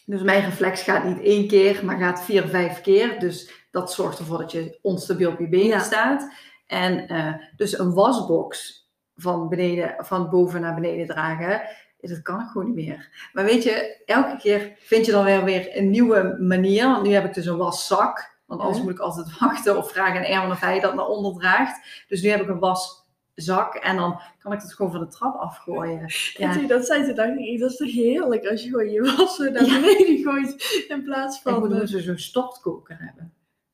[0.05, 3.19] dus mijn reflex gaat niet één keer, maar gaat vier, vijf keer.
[3.19, 5.79] Dus dat zorgt ervoor dat je onstabiel op je benen Ja.
[5.79, 6.31] staat.
[6.65, 8.81] En eh, dus een wasbox
[9.15, 11.49] van, beneden, van boven naar beneden dragen,
[11.97, 13.29] ja, dat kan ik gewoon niet meer.
[13.33, 16.85] Maar weet je, elke keer vind je dan weer, weer een nieuwe manier.
[16.85, 18.31] Want nu heb ik dus een waszak.
[18.45, 18.83] Want anders Ja.
[18.83, 22.05] moet ik altijd wachten of vragen aan Erwin of hij dat naar onder draagt.
[22.07, 25.35] Dus nu heb ik een waszak en dan kan ik het gewoon van de trap
[25.35, 25.99] afgooien.
[26.37, 26.53] En Ja.
[26.53, 29.35] je dat zei, toen dacht ik, dat is toch heerlijk als je gewoon je was
[29.35, 29.79] zo naar Ja.
[29.79, 31.59] beneden gooit in plaats Ik van...
[31.59, 33.33] moet eh, moeten zo'n stortkoker hebben.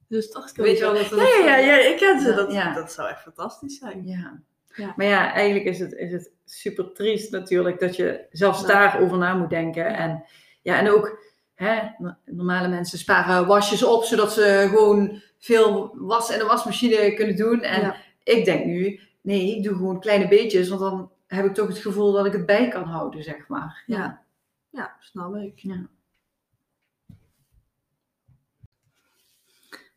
[0.09, 2.33] Dus toch Weet je wel dat Ja, ja, ja, ja, ik ken ze.
[2.33, 4.05] Dat, dat zou echt fantastisch zijn.
[4.05, 4.41] Ja.
[4.75, 4.93] Ja.
[4.95, 9.33] Maar ja, eigenlijk is het, is het super triest natuurlijk dat je zelfs daarover na
[9.33, 9.85] moet denken.
[9.95, 10.23] En,
[10.61, 11.23] ja, en ook,
[11.55, 17.13] hè, no- normale mensen sparen wasjes op zodat ze gewoon veel was in de wasmachine
[17.13, 17.61] kunnen doen.
[17.61, 17.95] En Ja.
[18.23, 21.77] ik denk nu, Nee, ik doe gewoon kleine beetjes, want dan heb ik toch het
[21.77, 23.83] gevoel dat ik het bij kan houden, zeg maar.
[23.85, 24.21] Ja.
[24.69, 25.51] Ja, snap ik.
[25.55, 25.87] Ja.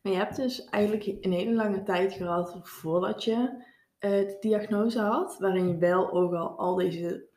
[0.03, 3.63] Maar je hebt dus eigenlijk een hele lange tijd gehad voordat je
[3.97, 7.27] eh, de diagnose had, waarin je wel ook al al deze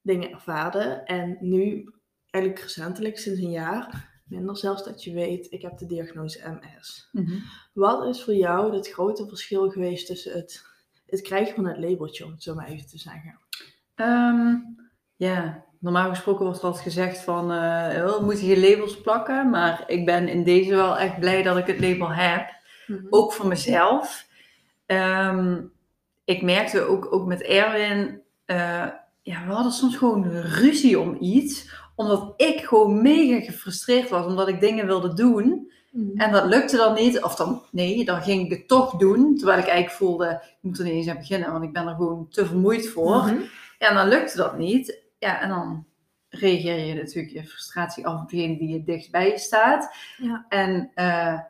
[0.00, 0.80] dingen ervaarde.
[1.04, 1.92] En nu,
[2.30, 7.08] eigenlijk recentelijk, sinds een jaar, minder zelfs dat je weet, ik heb de diagnose MS.
[7.12, 7.38] Mhm.
[7.72, 10.62] Wat is voor jou het grote verschil geweest tussen het,
[11.06, 13.40] het krijgen van het labeltje, om het zo maar even te zeggen?
[13.94, 14.54] Ehm,
[15.16, 19.50] ja, normaal gesproken wordt er altijd gezegd van, eh, oh, moeten geen labels plakken.
[19.50, 22.56] Maar ik ben in deze wel echt blij dat ik het label heb.
[23.10, 24.26] Ook voor mezelf.
[24.86, 25.60] Ehm,
[26.24, 28.86] ik merkte ook, ook met Erwin, eh,
[29.22, 31.70] ja, we hadden soms gewoon ruzie om iets.
[31.96, 35.72] Omdat ik gewoon mega gefrustreerd was, omdat ik dingen wilde doen.
[35.90, 36.20] Mhm.
[36.20, 37.22] En dat lukte dan niet.
[37.22, 39.36] Of dan, nee, dan ging ik het toch doen.
[39.36, 41.94] Terwijl ik eigenlijk voelde, ik moet er niet eens aan beginnen, want ik ben er
[41.94, 43.16] gewoon te vermoeid voor.
[43.16, 43.40] Mhm.
[43.78, 45.02] Ja, en dan lukte dat niet.
[45.18, 45.86] Ja, en dan
[46.28, 49.96] reageer je natuurlijk je frustratie af op degene die je dichtstbij je staat.
[50.16, 50.46] Ja.
[50.48, 51.40] En eh,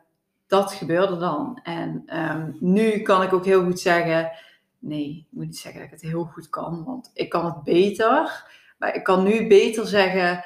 [0.47, 1.59] dat gebeurde dan.
[1.63, 4.31] En ehm, nu kan ik ook heel goed zeggen,
[4.79, 7.63] nee, ik moet niet zeggen dat ik het heel goed kan, want ik kan het
[7.63, 8.43] beter.
[8.77, 10.43] Maar ik kan nu beter zeggen,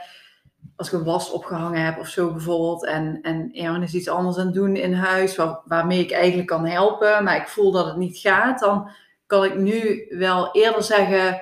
[0.76, 4.38] als ik een was opgehangen heb of zo bijvoorbeeld, en, en Erwin is iets anders
[4.38, 7.86] aan het doen in huis, waar, waarmee ik eigenlijk kan helpen, maar ik voel dat
[7.86, 8.90] het niet gaat, dan
[9.26, 11.42] kan ik nu wel eerder zeggen,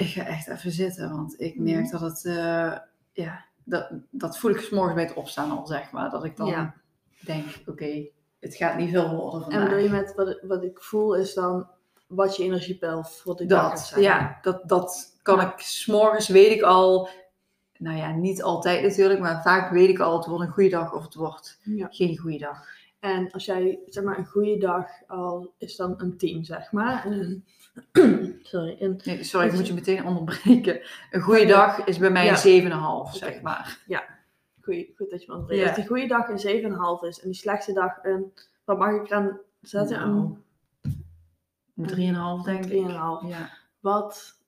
[0.00, 1.90] ik ga echt even zitten, want ik merk Mhm.
[1.90, 2.72] dat het, eh,
[3.12, 6.36] ja, dat, dat voel ik 's morgens bij het opstaan al, zeg maar, dat ik
[6.36, 6.74] dan Ja.
[7.20, 8.06] denk, oké,
[8.40, 9.64] het gaat niet veel worden En vandaag.
[9.68, 11.66] bedoel je met wat, wat ik voel is dan
[12.06, 14.02] wat je energiepeil voor de dag zijn?
[14.02, 15.52] ja, dat, dat kan Ja.
[15.52, 17.08] ik, s'morgens weet ik al,
[17.78, 20.92] nou ja, niet altijd natuurlijk, maar vaak weet ik al, het wordt een goede dag
[20.94, 21.86] of het wordt Ja.
[21.90, 22.66] geen goede dag.
[23.00, 27.04] En als jij, zeg maar, een goede dag al is dan een 10, zeg maar.
[27.04, 27.44] En
[28.42, 30.80] sorry, Nee, sorry, ik moet je meteen onderbreken.
[31.10, 31.46] Een goede Ja.
[31.46, 32.30] dag is bij mij Ja.
[32.44, 32.62] een
[33.10, 33.78] 7,5, zeg maar.
[34.62, 35.62] goeie, goed dat je me onderbreekt.
[35.62, 35.68] Ja.
[35.68, 38.32] Als die goede dag een 7,5 is en die slechtste dag een,
[38.64, 39.98] wat mag ik eraan zetten?
[39.98, 40.36] Nou,
[41.76, 42.70] Een 3,5 denk ik.
[42.70, 43.28] 3,5.
[43.28, 43.50] Ja.
[43.80, 44.38] Wat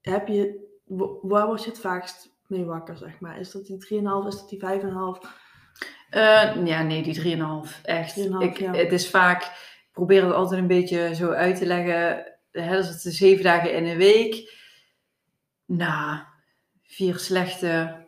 [0.00, 3.38] heb je, wa- waar word je het vaakst mee wakker, zeg maar?
[3.38, 5.44] Is dat die 3,5, is dat die 5,5?
[6.10, 7.80] Eh, ja, nee, die 3,5.
[7.82, 8.14] Echt.
[8.20, 8.72] 3,5, ik, ja.
[8.72, 12.24] Het is vaak, ik probeer het altijd een beetje zo uit te leggen.
[12.52, 14.54] Hè, het is zeven dagen in een week.
[15.66, 16.18] Nou,
[16.82, 18.04] vier slechte.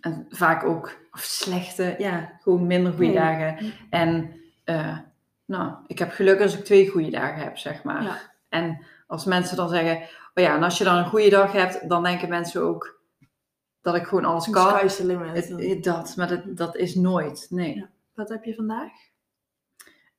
[0.00, 3.14] En vaak ook, of slechte, ja, gewoon minder goede Nee.
[3.14, 3.72] dagen.
[3.90, 4.98] En eh,
[5.44, 8.02] nou, ik heb geluk als ik twee goede dagen heb, zeg maar.
[8.02, 8.18] Ja.
[8.48, 9.96] En als mensen dan zeggen,
[10.34, 12.99] oh ja, en als je dan een goede dag hebt, dan denken mensen ook
[13.82, 14.78] dat ik gewoon alles kan.
[14.78, 15.34] Sky's the limit.
[15.34, 17.74] Het, het- dat, maar dat, dat is nooit, nee.
[17.76, 17.88] Ja.
[18.14, 18.90] Wat heb je vandaag?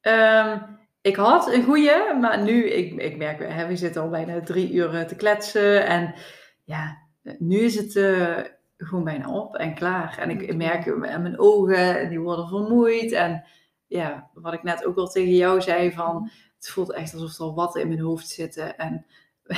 [0.02, 0.60] Ehm,
[1.02, 4.72] ik had een goede, maar nu, ik, ik merk, hè, we zitten al bijna drie
[4.74, 5.86] uur eh, te kletsen.
[5.86, 6.14] En
[6.64, 6.98] ja,
[7.38, 8.38] nu is het eh,
[8.78, 10.18] gewoon bijna op en klaar.
[10.18, 13.12] En ik, merk mijn ogen, die worden vermoeid.
[13.12, 13.44] En
[13.88, 17.54] ja, wat ik net ook al tegen jou zei, van het voelt echt alsof er
[17.54, 18.78] wat in mijn hoofd zitten.
[18.78, 19.06] En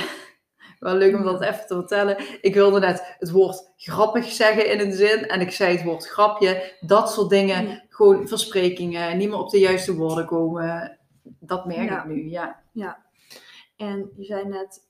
[0.84, 2.16] wel leuk om dat even te vertellen.
[2.40, 5.26] Ik wilde net het woord grappig zeggen in een zin.
[5.28, 6.76] En ik zei het woord grapje.
[6.80, 7.66] Dat soort dingen.
[7.68, 7.82] Ja.
[7.88, 9.16] Gewoon versprekingen.
[9.16, 10.98] Niet meer op de juiste woorden komen.
[11.22, 11.98] Dat merk Ja.
[12.02, 12.62] ik nu, ja.
[13.76, 14.88] En je zei net,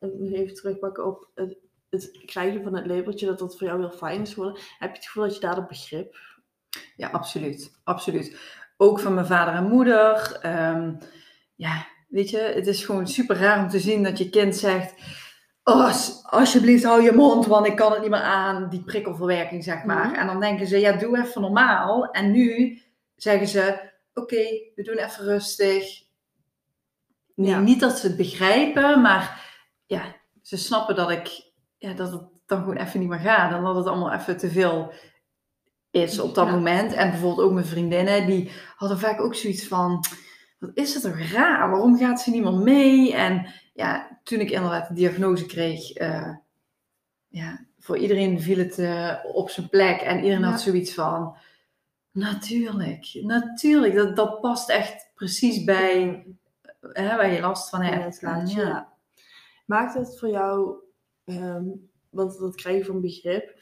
[0.00, 1.56] nog even terugpakken op het,
[1.90, 4.60] het krijgen van het labeltje, dat dat voor jou heel fijn is geworden.
[4.78, 6.16] Heb je het gevoel dat je daar begrip?
[6.96, 7.80] Ja, absoluut.
[7.84, 8.36] Absoluut.
[8.76, 10.38] Ook van mijn vader en moeder.
[10.40, 10.94] Ehm,
[11.54, 14.94] ja, weet je, het is gewoon super raar om te zien dat je kind zegt...
[15.64, 18.68] Oh, alsjeblieft hou je mond, want ik kan het niet meer aan.
[18.68, 20.06] Die prikkelverwerking, zeg maar.
[20.06, 20.14] Mhm.
[20.14, 22.10] En dan denken ze, ja, doe even normaal.
[22.10, 22.80] En nu
[23.16, 24.42] zeggen ze, oké,
[24.74, 26.02] we doen even rustig.
[27.34, 27.60] Nee, Ja.
[27.60, 29.54] niet dat ze het begrijpen, maar
[29.86, 30.02] ja,
[30.42, 31.50] ze snappen dat ik...
[31.78, 33.52] Ja, dat het dan gewoon even niet meer gaat.
[33.52, 34.92] En dat het allemaal even te veel
[35.90, 36.52] is op dat Ja.
[36.52, 36.92] moment.
[36.92, 40.04] En bijvoorbeeld ook mijn vriendinnen, die hadden vaak ook zoiets van...
[40.62, 41.70] Wat is het toch raar?
[41.70, 43.14] Waarom gaat ze niet meer mee?
[43.14, 45.92] En ja, toen ik inderdaad de diagnose kreeg...
[45.92, 46.34] eh,
[47.28, 50.00] ja, voor iedereen viel het eh, op zijn plek.
[50.00, 50.50] En iedereen Ja.
[50.50, 51.36] had zoiets van...
[52.10, 53.94] Natuurlijk, natuurlijk.
[53.94, 56.24] Dat, dat past echt precies bij
[56.80, 58.20] hè, waar je last van Ja, hebt.
[58.20, 58.92] het ja.
[59.66, 60.74] Maakt het voor jou,
[61.24, 61.64] ehm,
[62.10, 63.54] want dat krijgen van begrip,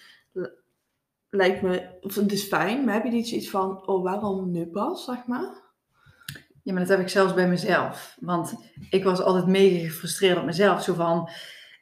[1.28, 5.04] lijkt me, het is fijn, maar heb je niet zoiets van, oh waarom nu pas,
[5.04, 5.62] zeg maar?
[6.62, 8.16] Ja, maar dat heb ik zelfs bij mezelf.
[8.20, 8.54] Want
[8.90, 10.82] ik was altijd mega gefrustreerd op mezelf.
[10.82, 11.28] Zo van,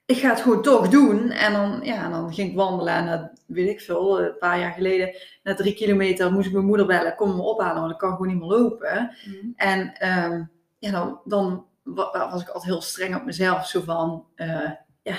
[0.06, 1.30] ik ga het gewoon toch doen.
[1.30, 2.94] En dan, ja, en dan ging ik wandelen.
[2.94, 6.64] En dat weet ik veel, een paar jaar geleden, na drie kilometer moest ik mijn
[6.64, 7.14] moeder bellen.
[7.14, 9.16] Kom me ophalen, want ik kan gewoon niet meer lopen.
[9.56, 10.42] En ehm,
[10.78, 13.66] ja, dan, dan wa- was ik altijd heel streng op mezelf.
[13.66, 14.70] Zo van, eh,
[15.02, 15.14] ja,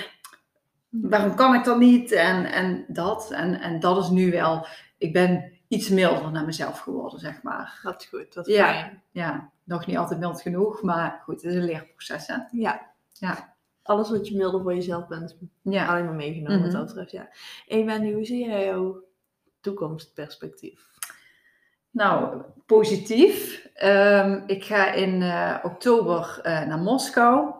[0.88, 2.12] waarom kan ik dat niet?
[2.12, 3.30] En, en dat.
[3.30, 4.66] En, en dat is nu wel,
[4.98, 7.80] ik ben iets milder naar mezelf geworden, zeg maar.
[7.82, 8.64] Dat is goed, dat is Ja.
[8.72, 9.02] fijn.
[9.10, 12.36] Ja, nog niet altijd mild genoeg, maar goed, het is een leerproces, hè?
[12.50, 12.90] Ja.
[13.12, 13.54] Ja.
[13.82, 15.86] Alles wat je milder voor jezelf bent, is Ja.
[15.86, 16.76] alleen maar meegenomen wat Mhm.
[16.78, 17.28] dat betreft, ja.
[17.68, 19.02] En Wendy, hoe zie jij jouw
[19.60, 20.88] toekomstperspectief?
[21.90, 23.66] Nou, positief.
[23.74, 27.54] Ehm, ik ga in eh, oktober eh, naar Moskou.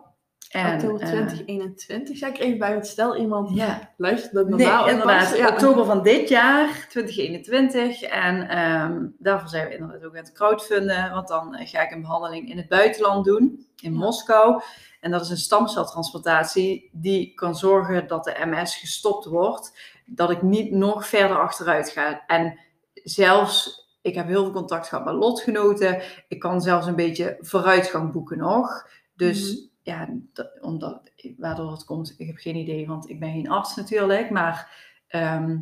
[0.51, 4.87] En, Oktober eh, 2021, zeg ik even bij, want stel iemand ja, luistert dat normaal.
[4.89, 5.37] inderdaad.
[5.37, 5.47] ja.
[5.49, 8.01] Oktober van dit jaar, 2021.
[8.01, 11.11] En ehm, daarvoor zijn we inderdaad ook aan het crowdfunden.
[11.11, 13.99] Want dan eh, ga ik een behandeling in het buitenland doen, in Ja.
[13.99, 14.61] Moskou.
[14.99, 19.79] En dat is een stamceltransplantatie die kan zorgen dat de MS gestopt wordt.
[20.05, 22.23] Dat ik niet nog verder achteruit ga.
[22.27, 22.59] En
[22.93, 26.01] zelfs, ik heb heel veel contact gehad met lotgenoten.
[26.27, 28.87] Ik kan zelfs een beetje vooruitgang boeken nog.
[29.15, 29.69] Dus Mhm.
[29.81, 33.75] Ja, dat- omdat, waardoor het komt, ik heb geen idee, want ik ben geen arts
[33.75, 34.29] natuurlijk.
[34.29, 34.71] Maar,
[35.07, 35.59] ehm,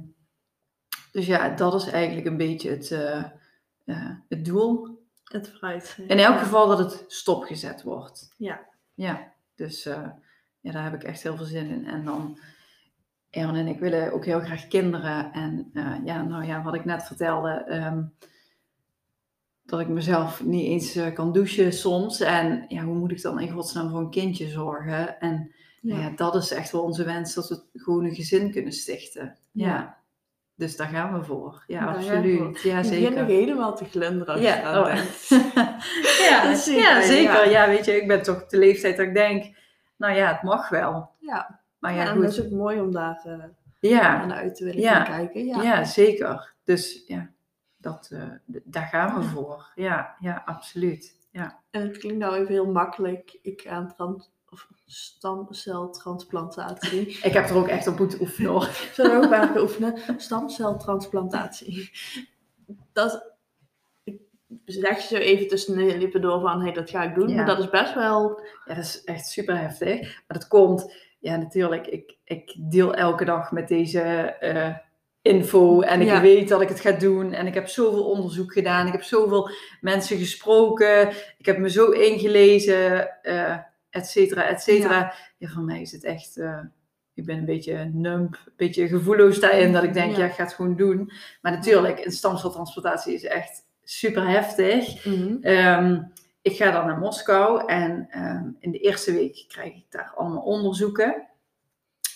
[1.11, 3.23] dus ja, dat is eigenlijk een beetje het, eh,
[3.85, 4.97] eh, het doel.
[5.23, 5.97] Het vooruit.
[6.07, 8.33] In elk geval dat het stopgezet wordt.
[8.37, 8.59] Ja.
[8.93, 10.07] Ja, dus eh,
[10.59, 11.87] ja, daar heb ik echt heel veel zin in.
[11.87, 12.39] En dan,
[13.31, 15.31] Aaron en ik willen ook heel graag kinderen.
[15.33, 18.03] En eh, ja, nou ja, wat ik net vertelde, ehm,
[19.69, 22.19] dat ik mezelf niet eens eh, kan douchen soms.
[22.19, 25.19] En ja, hoe moet ik dan in godsnaam voor een kindje zorgen?
[25.19, 25.51] En
[25.81, 29.37] nou ja, dat is echt wel onze wens, dat we gewoon een gezin kunnen stichten.
[29.51, 29.67] Ja.
[29.67, 29.97] Ja.
[30.55, 31.63] Dus daar gaan we voor.
[31.67, 32.61] Ja, Daar absoluut.
[32.61, 33.25] Ja, Je begint nog zeker.
[33.25, 34.95] helemaal te glunderen als je Ja, oh.
[36.29, 37.49] ja, Dat zeker, ja, zeker.
[37.49, 37.63] ja.
[37.63, 37.67] Ja.
[37.67, 39.55] weet je, ik ben toch op de leeftijd dat ik denk,
[39.97, 41.09] nou ja, het mag wel.
[41.19, 42.21] Ja, Maar ja, ja, en goed.
[42.23, 45.03] dat is ook mooi om daar eh Ja, aan uit te willen Ja.
[45.03, 45.45] kijken.
[45.45, 45.61] Ja.
[45.61, 45.83] ja.
[45.83, 46.53] zeker.
[46.63, 47.29] Dus ja,
[47.81, 49.71] dat, eh, daar gaan we voor.
[49.75, 51.17] Ja, ja, absoluut.
[51.31, 51.59] Ja.
[51.69, 53.39] En het klinkt nou even heel makkelijk.
[53.41, 57.07] Ik ga een trans of stamceltransplantatie.
[57.27, 58.69] Ik heb er ook echt op moeten oefenen hoor.
[58.93, 59.97] Zullen we ook bij oefenen?
[60.17, 61.91] Stamceltransplantatie.
[62.93, 63.33] Dat
[64.03, 64.21] ik
[64.65, 67.27] zeg je zo even tussen de lippen door van, hey, dat ga ik doen.
[67.27, 67.35] Ja.
[67.35, 68.41] Maar dat is best wel...
[68.65, 70.01] Ja, dat is echt super heftig.
[70.01, 74.75] Maar dat komt, ja natuurlijk, ik, ik deel elke dag met deze eh,
[75.21, 76.21] info en ik Ja.
[76.21, 77.33] weet dat ik het ga doen.
[77.33, 79.49] En ik heb zoveel onderzoek gedaan, ik heb zoveel
[79.81, 83.57] mensen gesproken, ik heb me zo ingelezen, eh
[83.89, 85.13] et cetera, et cetera.
[85.37, 85.47] Ja.
[85.49, 86.59] voor mij is het echt, eh,
[87.13, 90.17] ik ben een beetje numb, een beetje gevoelloos daarin, dat ik denk, Ja.
[90.17, 91.11] ja, ik ga het gewoon doen.
[91.41, 95.05] Maar natuurlijk, een stamceltransplantatie is echt super heftig.
[95.05, 95.37] Mhm.
[95.41, 96.01] Ehm,
[96.41, 100.41] ik ga dan naar Moskou en ehm, in de eerste week krijg ik daar allemaal
[100.43, 101.27] onderzoeken.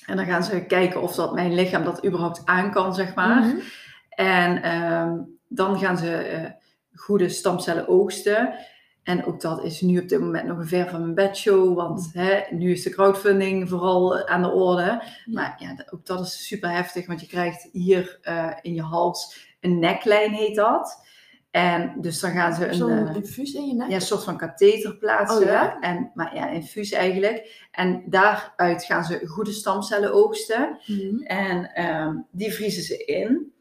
[0.05, 3.43] En dan gaan ze kijken of dat mijn lichaam dat überhaupt aan kan, zeg maar.
[3.43, 3.57] Mhm.
[4.09, 6.51] En ehm, dan gaan ze eh,
[6.93, 8.55] goede stamcellen oogsten.
[9.03, 12.09] En ook dat is nu op dit moment nog een ver van mijn bedshow, want
[12.13, 15.03] hè, nu is de crowdfunding vooral aan de orde.
[15.25, 19.47] Maar ja, ook dat is super heftig, want je krijgt hier eh, in je hals
[19.59, 21.05] een neklijn, heet dat.
[21.53, 23.89] En dus dan gaan ze een, Zo'n eh, infuus in je nek?
[23.89, 25.37] ja, een soort van katheter plaatsen.
[25.41, 25.79] Oh ja?
[25.79, 27.67] en, maar ja, infuus eigenlijk.
[27.71, 30.79] En daaruit gaan ze goede stamcellen oogsten.
[30.85, 31.21] Mhm.
[31.23, 33.53] En ehm, die vriezen ze in.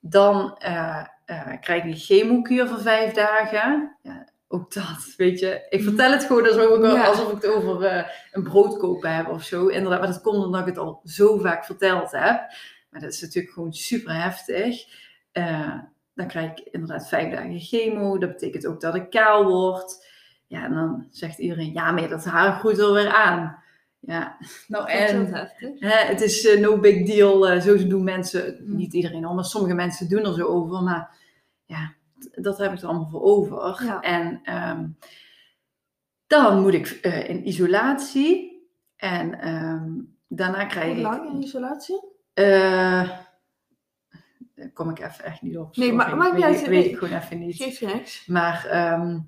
[0.00, 3.96] Dan eh, eh, krijg je een chemokuur voor vijf dagen.
[4.02, 5.66] Ja, ook dat, weet je.
[5.68, 6.94] Ik vertel het gewoon alsof ik, Mhm.
[6.94, 7.04] Ja.
[7.06, 9.66] alsof ik het over een brood kopen heb of zo.
[9.66, 12.40] Inderdaad, maar dat komt omdat ik het al zo vaak verteld heb.
[12.90, 14.84] Maar dat is natuurlijk gewoon super heftig.
[16.20, 18.18] Dan krijg ik inderdaad vijf dagen chemo.
[18.18, 20.06] Dat betekent ook dat ik kaal word.
[20.46, 23.62] Ja, en dan zegt iedereen, ja, maar dat haar groeit er weer aan.
[24.00, 24.36] Ja,
[24.68, 25.26] nou en...
[25.78, 27.48] Hè, het is eh, no big deal.
[27.48, 28.76] eh, zo doen mensen, Mm.
[28.76, 30.82] niet iedereen al, maar sommige mensen doen er zo over.
[30.82, 31.16] Maar
[31.64, 31.92] ja,
[32.34, 33.84] dat heb ik er allemaal voor over.
[33.84, 34.00] Ja.
[34.00, 34.86] En ehm,
[36.26, 38.62] dan moet ik eh, in isolatie.
[38.96, 39.90] En ehm,
[40.28, 41.02] daarna krijg Hoe ik...
[41.02, 42.00] lang in isolatie?
[44.60, 45.76] Eh, daar kom ik even echt niet op.
[45.76, 46.14] Nee, sorry.
[46.14, 46.68] maar- niet weet, nee.
[46.70, 47.56] weet ik gewoon even niet.
[47.56, 48.26] Geeft je niks.
[48.26, 49.18] Maar ehm,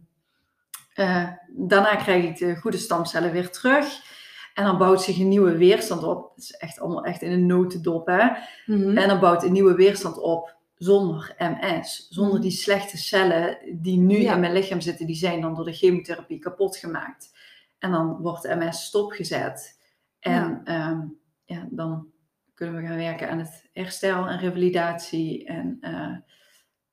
[0.95, 4.11] eh, daarna krijg ik de goede stamcellen weer terug.
[4.55, 6.33] En dan bouwt zich een nieuwe weerstand op.
[6.35, 8.29] Het is echt allemaal echt in een notendop, hè.
[8.67, 8.97] Mhm.
[8.99, 12.07] En dan bouwt een nieuwe weerstand op zonder MS.
[12.11, 12.43] Zonder Mhm.
[12.43, 14.35] die slechte cellen die nu Ja.
[14.35, 17.31] in mijn lichaam zitten, die zijn dan door de chemotherapie kapot gemaakt.
[17.79, 19.81] En dan wordt MS stopgezet.
[20.21, 21.09] En ja.
[21.45, 22.07] ja, dan
[22.55, 26.17] kunnen we gaan werken aan het herstel en revalidatie en eh,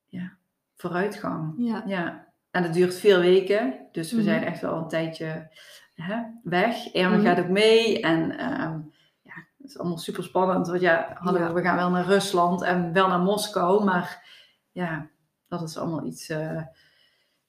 [0.06, 0.38] ja,
[0.76, 1.54] vooruitgang.
[1.58, 1.84] Ja.
[1.86, 3.74] Ja, en dat duurt vier weken.
[3.92, 4.26] Dus we Mhm.
[4.26, 5.48] zijn echt wel een tijdje
[5.96, 6.94] hè, weg.
[6.94, 7.28] Erwin Mhm.
[7.28, 8.02] gaat ook mee.
[8.02, 8.80] En ehm,
[9.22, 10.68] ja, het is allemaal super spannend.
[10.68, 11.54] Want ja, hadden we, Ja.
[11.54, 13.84] we gaan wel naar Rusland en wel naar Moskou.
[13.84, 14.28] Maar
[14.72, 15.08] ja,
[15.48, 16.30] dat is allemaal iets...
[16.30, 16.62] eh,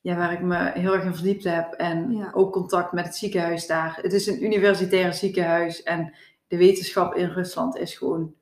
[0.03, 1.73] ja, waar ik me heel erg in verdiept heb.
[1.73, 2.31] En Ja.
[2.33, 3.99] ook contact met het ziekenhuis daar.
[4.03, 5.83] Het is een universitair ziekenhuis.
[5.83, 6.15] En
[6.51, 8.35] de wetenschap in Rusland is gewoon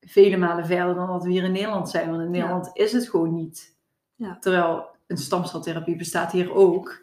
[0.00, 2.10] vele malen verder dan wat we hier in Nederland zijn.
[2.10, 2.30] Want in Ja.
[2.32, 3.76] Nederland is het gewoon niet.
[4.14, 4.38] Ja.
[4.38, 7.02] Terwijl een stamceltherapie bestaat hier ook.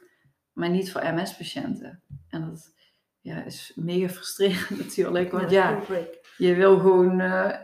[0.54, 2.02] Maar niet voor MS-patiënten.
[2.30, 2.74] En dat
[3.22, 5.32] ja, is mega frustrerend natuurlijk.
[5.32, 7.20] Want ja, dat je wil gewoon...
[7.20, 7.60] eh,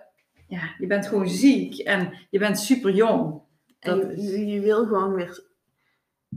[0.48, 1.78] ja, je bent gewoon ziek.
[1.78, 3.42] En je bent super jong.
[3.80, 5.44] En Dat je, je wil gewoon weer,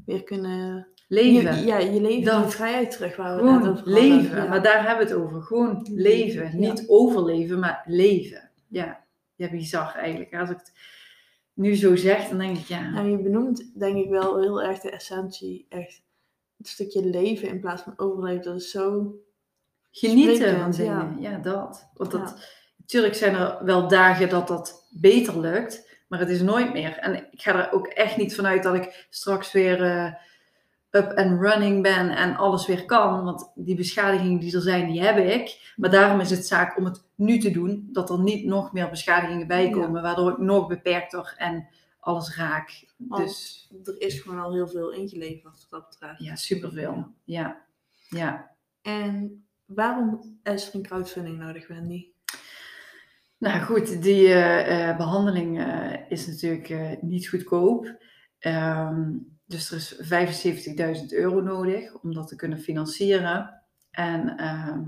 [0.04, 0.88] weer kunnen...
[1.08, 1.58] Leven.
[1.58, 4.46] Je, ja, je leven, die vrijheid terug waar we Gewoon leven, Ja.
[4.46, 5.42] maar daar hebben we het over.
[5.42, 6.44] Gewoon leven.
[6.44, 6.56] Ja.
[6.56, 8.50] Niet overleven, maar leven.
[8.68, 9.04] Ja,
[9.34, 10.34] ja bizar eigenlijk.
[10.34, 10.72] Als ik het
[11.52, 12.94] nu zo zeg, dan denk ik ja.
[12.94, 16.02] En je benoemt denk ik wel heel erg de essentie, echt
[16.56, 18.44] het stukje leven in plaats van overleven.
[18.44, 19.14] Dat is zo...
[19.90, 21.16] Genieten van dingen.
[21.20, 21.88] Ja, dat.
[21.94, 26.72] Want dat, natuurlijk zijn er wel dagen dat dat beter lukt, maar het is nooit
[26.72, 26.96] meer.
[26.98, 30.12] En ik ga er ook echt niet vanuit dat ik straks weer eh,
[30.96, 33.24] up and running ben en alles weer kan.
[33.24, 35.72] Want die beschadigingen die er zijn, die heb ik.
[35.76, 38.90] Maar daarom is het zaak om het nu te doen, dat er niet nog meer
[38.90, 39.70] beschadigingen bij Ja.
[39.70, 41.66] komen, waardoor ik nog beperkter en
[42.00, 42.84] alles raak.
[42.96, 46.22] Want Dus er is gewoon al heel veel ingeleverd wat dat betreft.
[46.24, 47.06] ja, superveel.
[47.24, 47.62] Ja,
[48.08, 48.50] ja.
[48.82, 52.06] En waarom is er een crowdfunding nodig, Wendy?
[53.38, 57.96] Nou goed, die eh, eh, behandeling eh, is natuurlijk niet goedkoop.
[58.38, 59.08] Ehm,
[59.46, 63.62] dus er is 75.000 euro nodig om dat te kunnen financieren.
[63.90, 64.80] En ehm,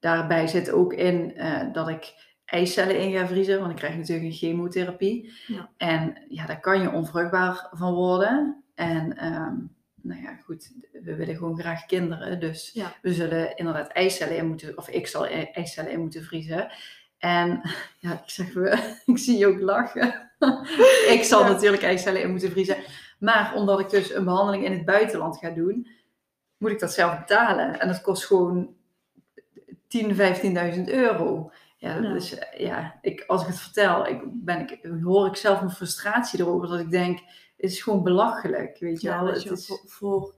[0.00, 4.26] daarbij zit ook in eh, dat ik eicellen in ga vriezen, want ik krijg natuurlijk
[4.26, 5.32] een chemotherapie.
[5.46, 5.70] Ja.
[5.76, 8.62] En ja, daar kan je onvruchtbaar van worden.
[8.74, 9.54] En ehm,
[10.02, 12.40] nou ja, goed, we willen gewoon graag kinderen.
[12.40, 12.94] Dus Ja.
[13.02, 16.72] we zullen inderdaad eicellen in moeten, of ik zal e- eicellen in moeten vriezen.
[17.18, 17.60] En
[17.98, 20.30] ja, ik zeg we, ik zie je ook lachen.
[21.16, 21.48] ik zal Ja.
[21.52, 22.76] natuurlijk eicellen in moeten vriezen.
[23.22, 25.88] Maar omdat ik dus een behandeling in het buitenland ga doen,
[26.56, 27.80] moet ik dat zelf betalen.
[27.80, 28.74] En dat kost gewoon
[30.04, 30.06] 10.000,
[30.76, 31.50] 15.000 euro.
[31.76, 32.12] Ja, Ja.
[32.12, 36.40] Dus ja, ik, als ik het vertel, ik, ben ik, hoor ik zelf mijn frustratie
[36.40, 36.68] erover.
[36.68, 37.18] Dat ik denk,
[37.56, 39.32] het is gewoon belachelijk, weet je Ja, wel.
[39.32, 40.34] Het je is, voor, voor,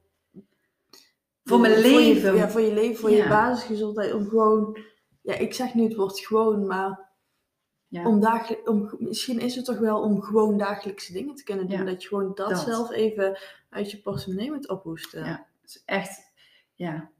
[1.44, 2.34] Voor mijn je- leven.
[2.36, 4.12] ja, voor je leven, voor je basisgezondheid.
[4.14, 4.78] Om gewoon,
[5.22, 7.03] ja, ik zeg nu het woord gewoon, maar
[7.94, 8.22] ja, om
[8.64, 11.78] om, misschien is het toch wel om gewoon dagelijkse dingen te kunnen doen.
[11.78, 12.58] Ja, Dat je gewoon dat, dat.
[12.60, 13.38] zelf even
[13.70, 15.24] uit je portemonnee moet ophoesten.
[15.24, 15.46] Ja.
[15.62, 16.32] het is echt,
[16.74, 17.10] ja,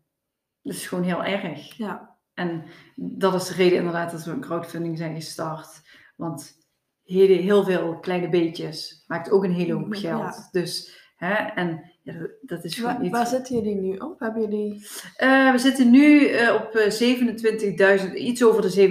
[0.62, 1.77] dat is gewoon heel erg.
[1.77, 2.16] ja.
[2.35, 2.64] En
[2.97, 5.81] dat is de reden inderdaad dat we een crowdfunding zijn gestart.
[6.16, 6.57] Want
[7.05, 10.01] heel, heel veel kleine beetjes maakt ook een hele hoop Ja.
[10.01, 10.49] geld.
[10.53, 13.11] Dus, hè, en ja, dat- is Waar, niet...
[13.12, 14.20] waar zitten jullie nu op?
[14.20, 14.87] Hebben jullie...
[15.16, 18.89] Eh, we zitten nu eh, op eh, 27.000, iets over de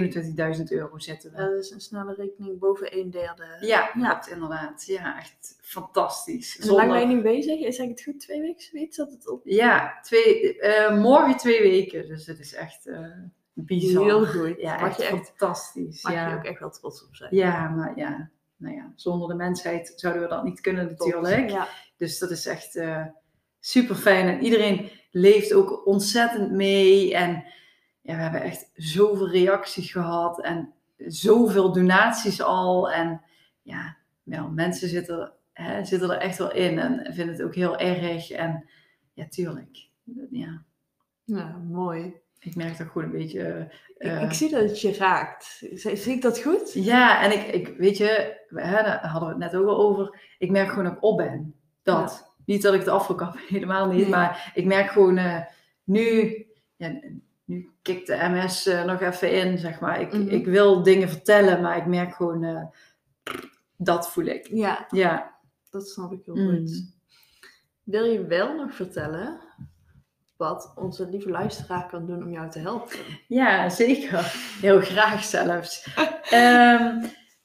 [0.58, 1.36] 27.000 euro zitten we.
[1.36, 3.44] Dat is een snelle rekening boven een derde.
[3.60, 3.86] ja, ja.
[3.86, 4.84] klopt, inderdaad.
[4.86, 6.58] Ja, echt fantastisch.
[6.58, 7.60] En hoe lang ben je nu bezig?
[7.60, 8.20] Is het goed?
[8.20, 8.96] Twee weken zoiets?
[8.96, 9.40] Dat het op...
[9.44, 12.08] Ja, twee, eh, morgen twee weken.
[12.08, 13.06] Dus het is echt eh
[13.52, 14.04] bizar.
[14.04, 14.60] Heel goed.
[14.60, 16.02] Ja, Mag echt, je echt- fantastisch.
[16.02, 16.28] Mag ja.
[16.30, 17.36] je ook echt wel trots op zijn.
[17.36, 21.50] Ja, maar ja, nou ja, zonder de mensheid zouden we dat niet kunnen natuurlijk.
[21.50, 21.68] Ja.
[22.04, 22.80] Dus dat is echt
[23.60, 24.28] super fijn.
[24.28, 27.14] En iedereen leeft ook ontzettend mee.
[27.14, 27.44] En
[28.00, 30.40] ja, we hebben echt zoveel reacties gehad.
[30.42, 30.72] En
[31.06, 32.90] zoveel donaties al.
[32.92, 33.20] En
[33.62, 36.78] ja, ja mensen zitten, hè, zitten er echt wel in.
[36.78, 38.30] En vinden het ook heel erg.
[38.30, 38.68] En
[39.12, 39.88] ja, tuurlijk.
[40.30, 40.62] Ja,
[41.24, 42.14] ja, mooi.
[42.38, 43.70] ik merk dat gewoon een beetje...
[43.98, 45.44] Ik, eh, ik zie dat het je raakt.
[45.74, 46.72] Zie, zie ik dat goed?
[46.72, 49.76] Ja, en ik, ik weet je, we- hè, daar hadden we het net ook al
[49.78, 50.20] over.
[50.38, 51.54] Ik merk gewoon dat ik op ben.
[51.84, 52.32] Dat.
[52.46, 54.00] Niet dat ik het afgekap helemaal niet.
[54.00, 54.08] Nee.
[54.08, 55.40] Maar ik merk gewoon eh,
[55.84, 56.36] nu,
[56.76, 57.00] ja,
[57.44, 60.00] nu kikt de MS eh, nog even in, zeg maar.
[60.00, 60.28] Ik, Mhm.
[60.28, 62.62] ik wil dingen vertellen, maar ik merk gewoon, eh,
[63.76, 64.46] dat voel ik.
[64.50, 65.34] Ja, Ja.
[65.70, 66.56] dat snap ik heel Mm.
[66.56, 66.92] goed.
[67.82, 69.40] Wil je wel nog vertellen
[70.36, 72.98] wat onze lieve luisteraar kan doen om jou te helpen?
[73.28, 74.32] Ja, zeker.
[74.60, 75.88] Heel graag zelfs.
[76.30, 77.04] Ehm,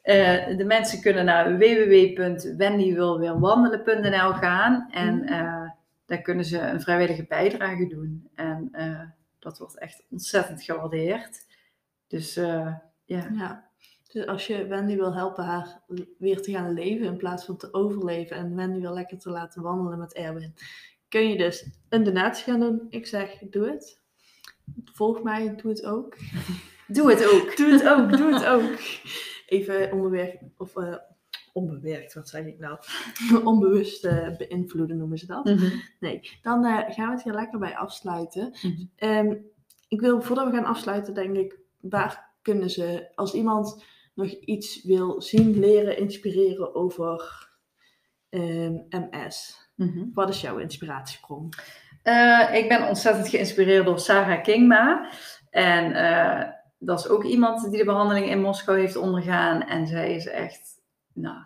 [0.10, 5.70] eh, de mensen kunnen naar www.wendywilweerwandelen.nl gaan en eh,
[6.06, 8.30] daar kunnen ze een vrijwillige bijdrage doen.
[8.36, 9.02] En eh,
[9.40, 11.46] dat wordt echt ontzettend gewaardeerd.
[12.08, 12.92] Dus ja.
[13.06, 13.68] Ja.
[14.12, 15.82] Dus als je Wendy wil helpen haar
[16.18, 19.62] weer te gaan leven in plaats van te overleven en Wendy wil lekker te laten
[19.62, 20.54] wandelen met Erwin,
[21.10, 22.88] kun je dus een donatie gaan doen.
[22.90, 24.00] Ik zeg, doe het.
[24.86, 26.18] Volg mij, doe het ook.
[26.88, 27.56] doe het ook.
[27.58, 28.78] Doe het ook, doe het ook.
[29.50, 30.96] Even onbewerkt, of eh,
[31.54, 32.78] onbewerkt, wat zei ik nou?
[33.44, 35.46] Onbewust eh, beïnvloeden noemen ze dat.
[35.46, 35.70] Mhm.
[36.00, 38.54] Nee, dan eh, gaan we het hier lekker bij afsluiten.
[38.96, 39.36] Ehm,
[39.88, 43.84] ik wil, voordat we gaan afsluiten, denk ik, waar kunnen ze, als iemand
[44.14, 47.48] nog iets wil zien, leren, inspireren over
[48.30, 49.68] ehm, MS.
[49.76, 50.06] Mhm.
[50.14, 51.50] Wat is jouw inspiratiebron?
[52.54, 55.12] Ik ben ontzettend geïnspireerd door Sarah Kingma.
[55.50, 55.94] En
[56.80, 59.68] dat is ook iemand die de behandeling in Moskou heeft ondergaan.
[59.68, 60.82] En zij is echt,
[61.14, 61.38] nou,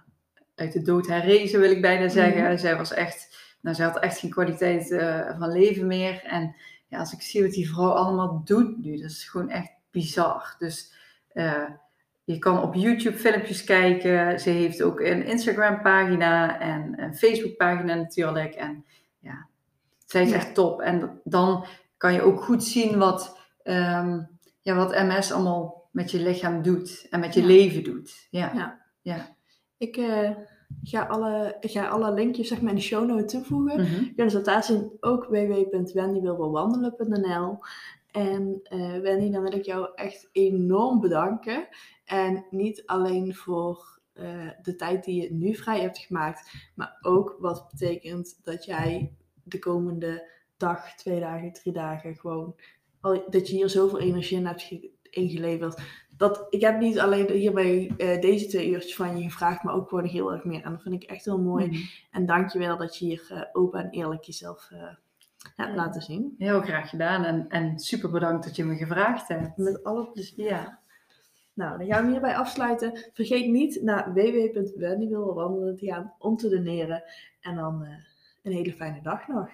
[0.55, 2.43] uit de dood herrezen wil ik bijna zeggen.
[2.43, 2.57] Mhm.
[2.57, 6.23] Zij was echt, nou, zij had echt geen kwaliteit eh, van leven meer.
[6.23, 6.55] En
[6.87, 10.55] ja, als ik zie wat die vrouw allemaal doet nu, dat is gewoon echt bizar.
[10.59, 10.93] Dus
[11.27, 11.69] eh,
[12.23, 14.39] je kan op YouTube filmpjes kijken.
[14.39, 18.53] Ze heeft ook een Instagram pagina en een Facebook pagina natuurlijk.
[18.53, 18.85] En
[19.19, 19.47] ja,
[20.05, 20.35] zij is Ja.
[20.35, 20.81] echt top.
[20.81, 21.65] En dan
[21.97, 24.21] kan je ook goed zien wat, ehm,
[24.63, 27.07] ja, wat MS allemaal met je lichaam doet.
[27.09, 27.47] En met je Ja.
[27.47, 28.27] leven doet.
[28.29, 28.51] Ja.
[28.53, 28.81] Ja.
[29.01, 29.35] Ja.
[29.77, 30.29] Ik eh,
[30.83, 33.81] ga, alle, ik ga alle linkjes zeg maar, in de show notes toevoegen.
[33.81, 34.03] Mhm.
[34.03, 37.57] Je kunt daar zien ook www.wendywilwelwandelen.nl
[38.11, 41.67] En eh Wendy, dan wil ik jou echt enorm bedanken.
[42.05, 47.35] En niet alleen voor eh, de tijd die je nu vrij hebt gemaakt, maar ook
[47.39, 52.55] wat betekent dat jij de komende dag, twee dagen, drie dagen gewoon,
[53.29, 55.81] dat je hier zoveel energie in hebt ge- ingeleverd.
[56.17, 59.89] Dat, ik heb niet alleen hierbij eh, deze twee uurtjes van je gevraagd, maar ook
[59.89, 60.63] gewoon heel erg meer.
[60.63, 61.67] En dat vind ik echt heel mooi.
[61.67, 61.77] Mhm.
[62.11, 64.81] En dankjewel dat je hier eh, open en eerlijk jezelf eh,
[65.55, 65.75] hebt Ja.
[65.75, 66.35] laten zien.
[66.37, 67.23] Heel graag gedaan.
[67.23, 69.57] En, en super bedankt dat je me gevraagd hebt.
[69.57, 70.45] Met alle plezier.
[70.45, 70.79] Ja.
[71.53, 73.09] Nou, dan gaan we hierbij afsluiten.
[73.13, 77.03] Vergeet niet naar www.wendywilwelwandelen te gaan om te doneren.
[77.41, 77.87] En dan
[78.43, 79.49] een hele fijne dag nog.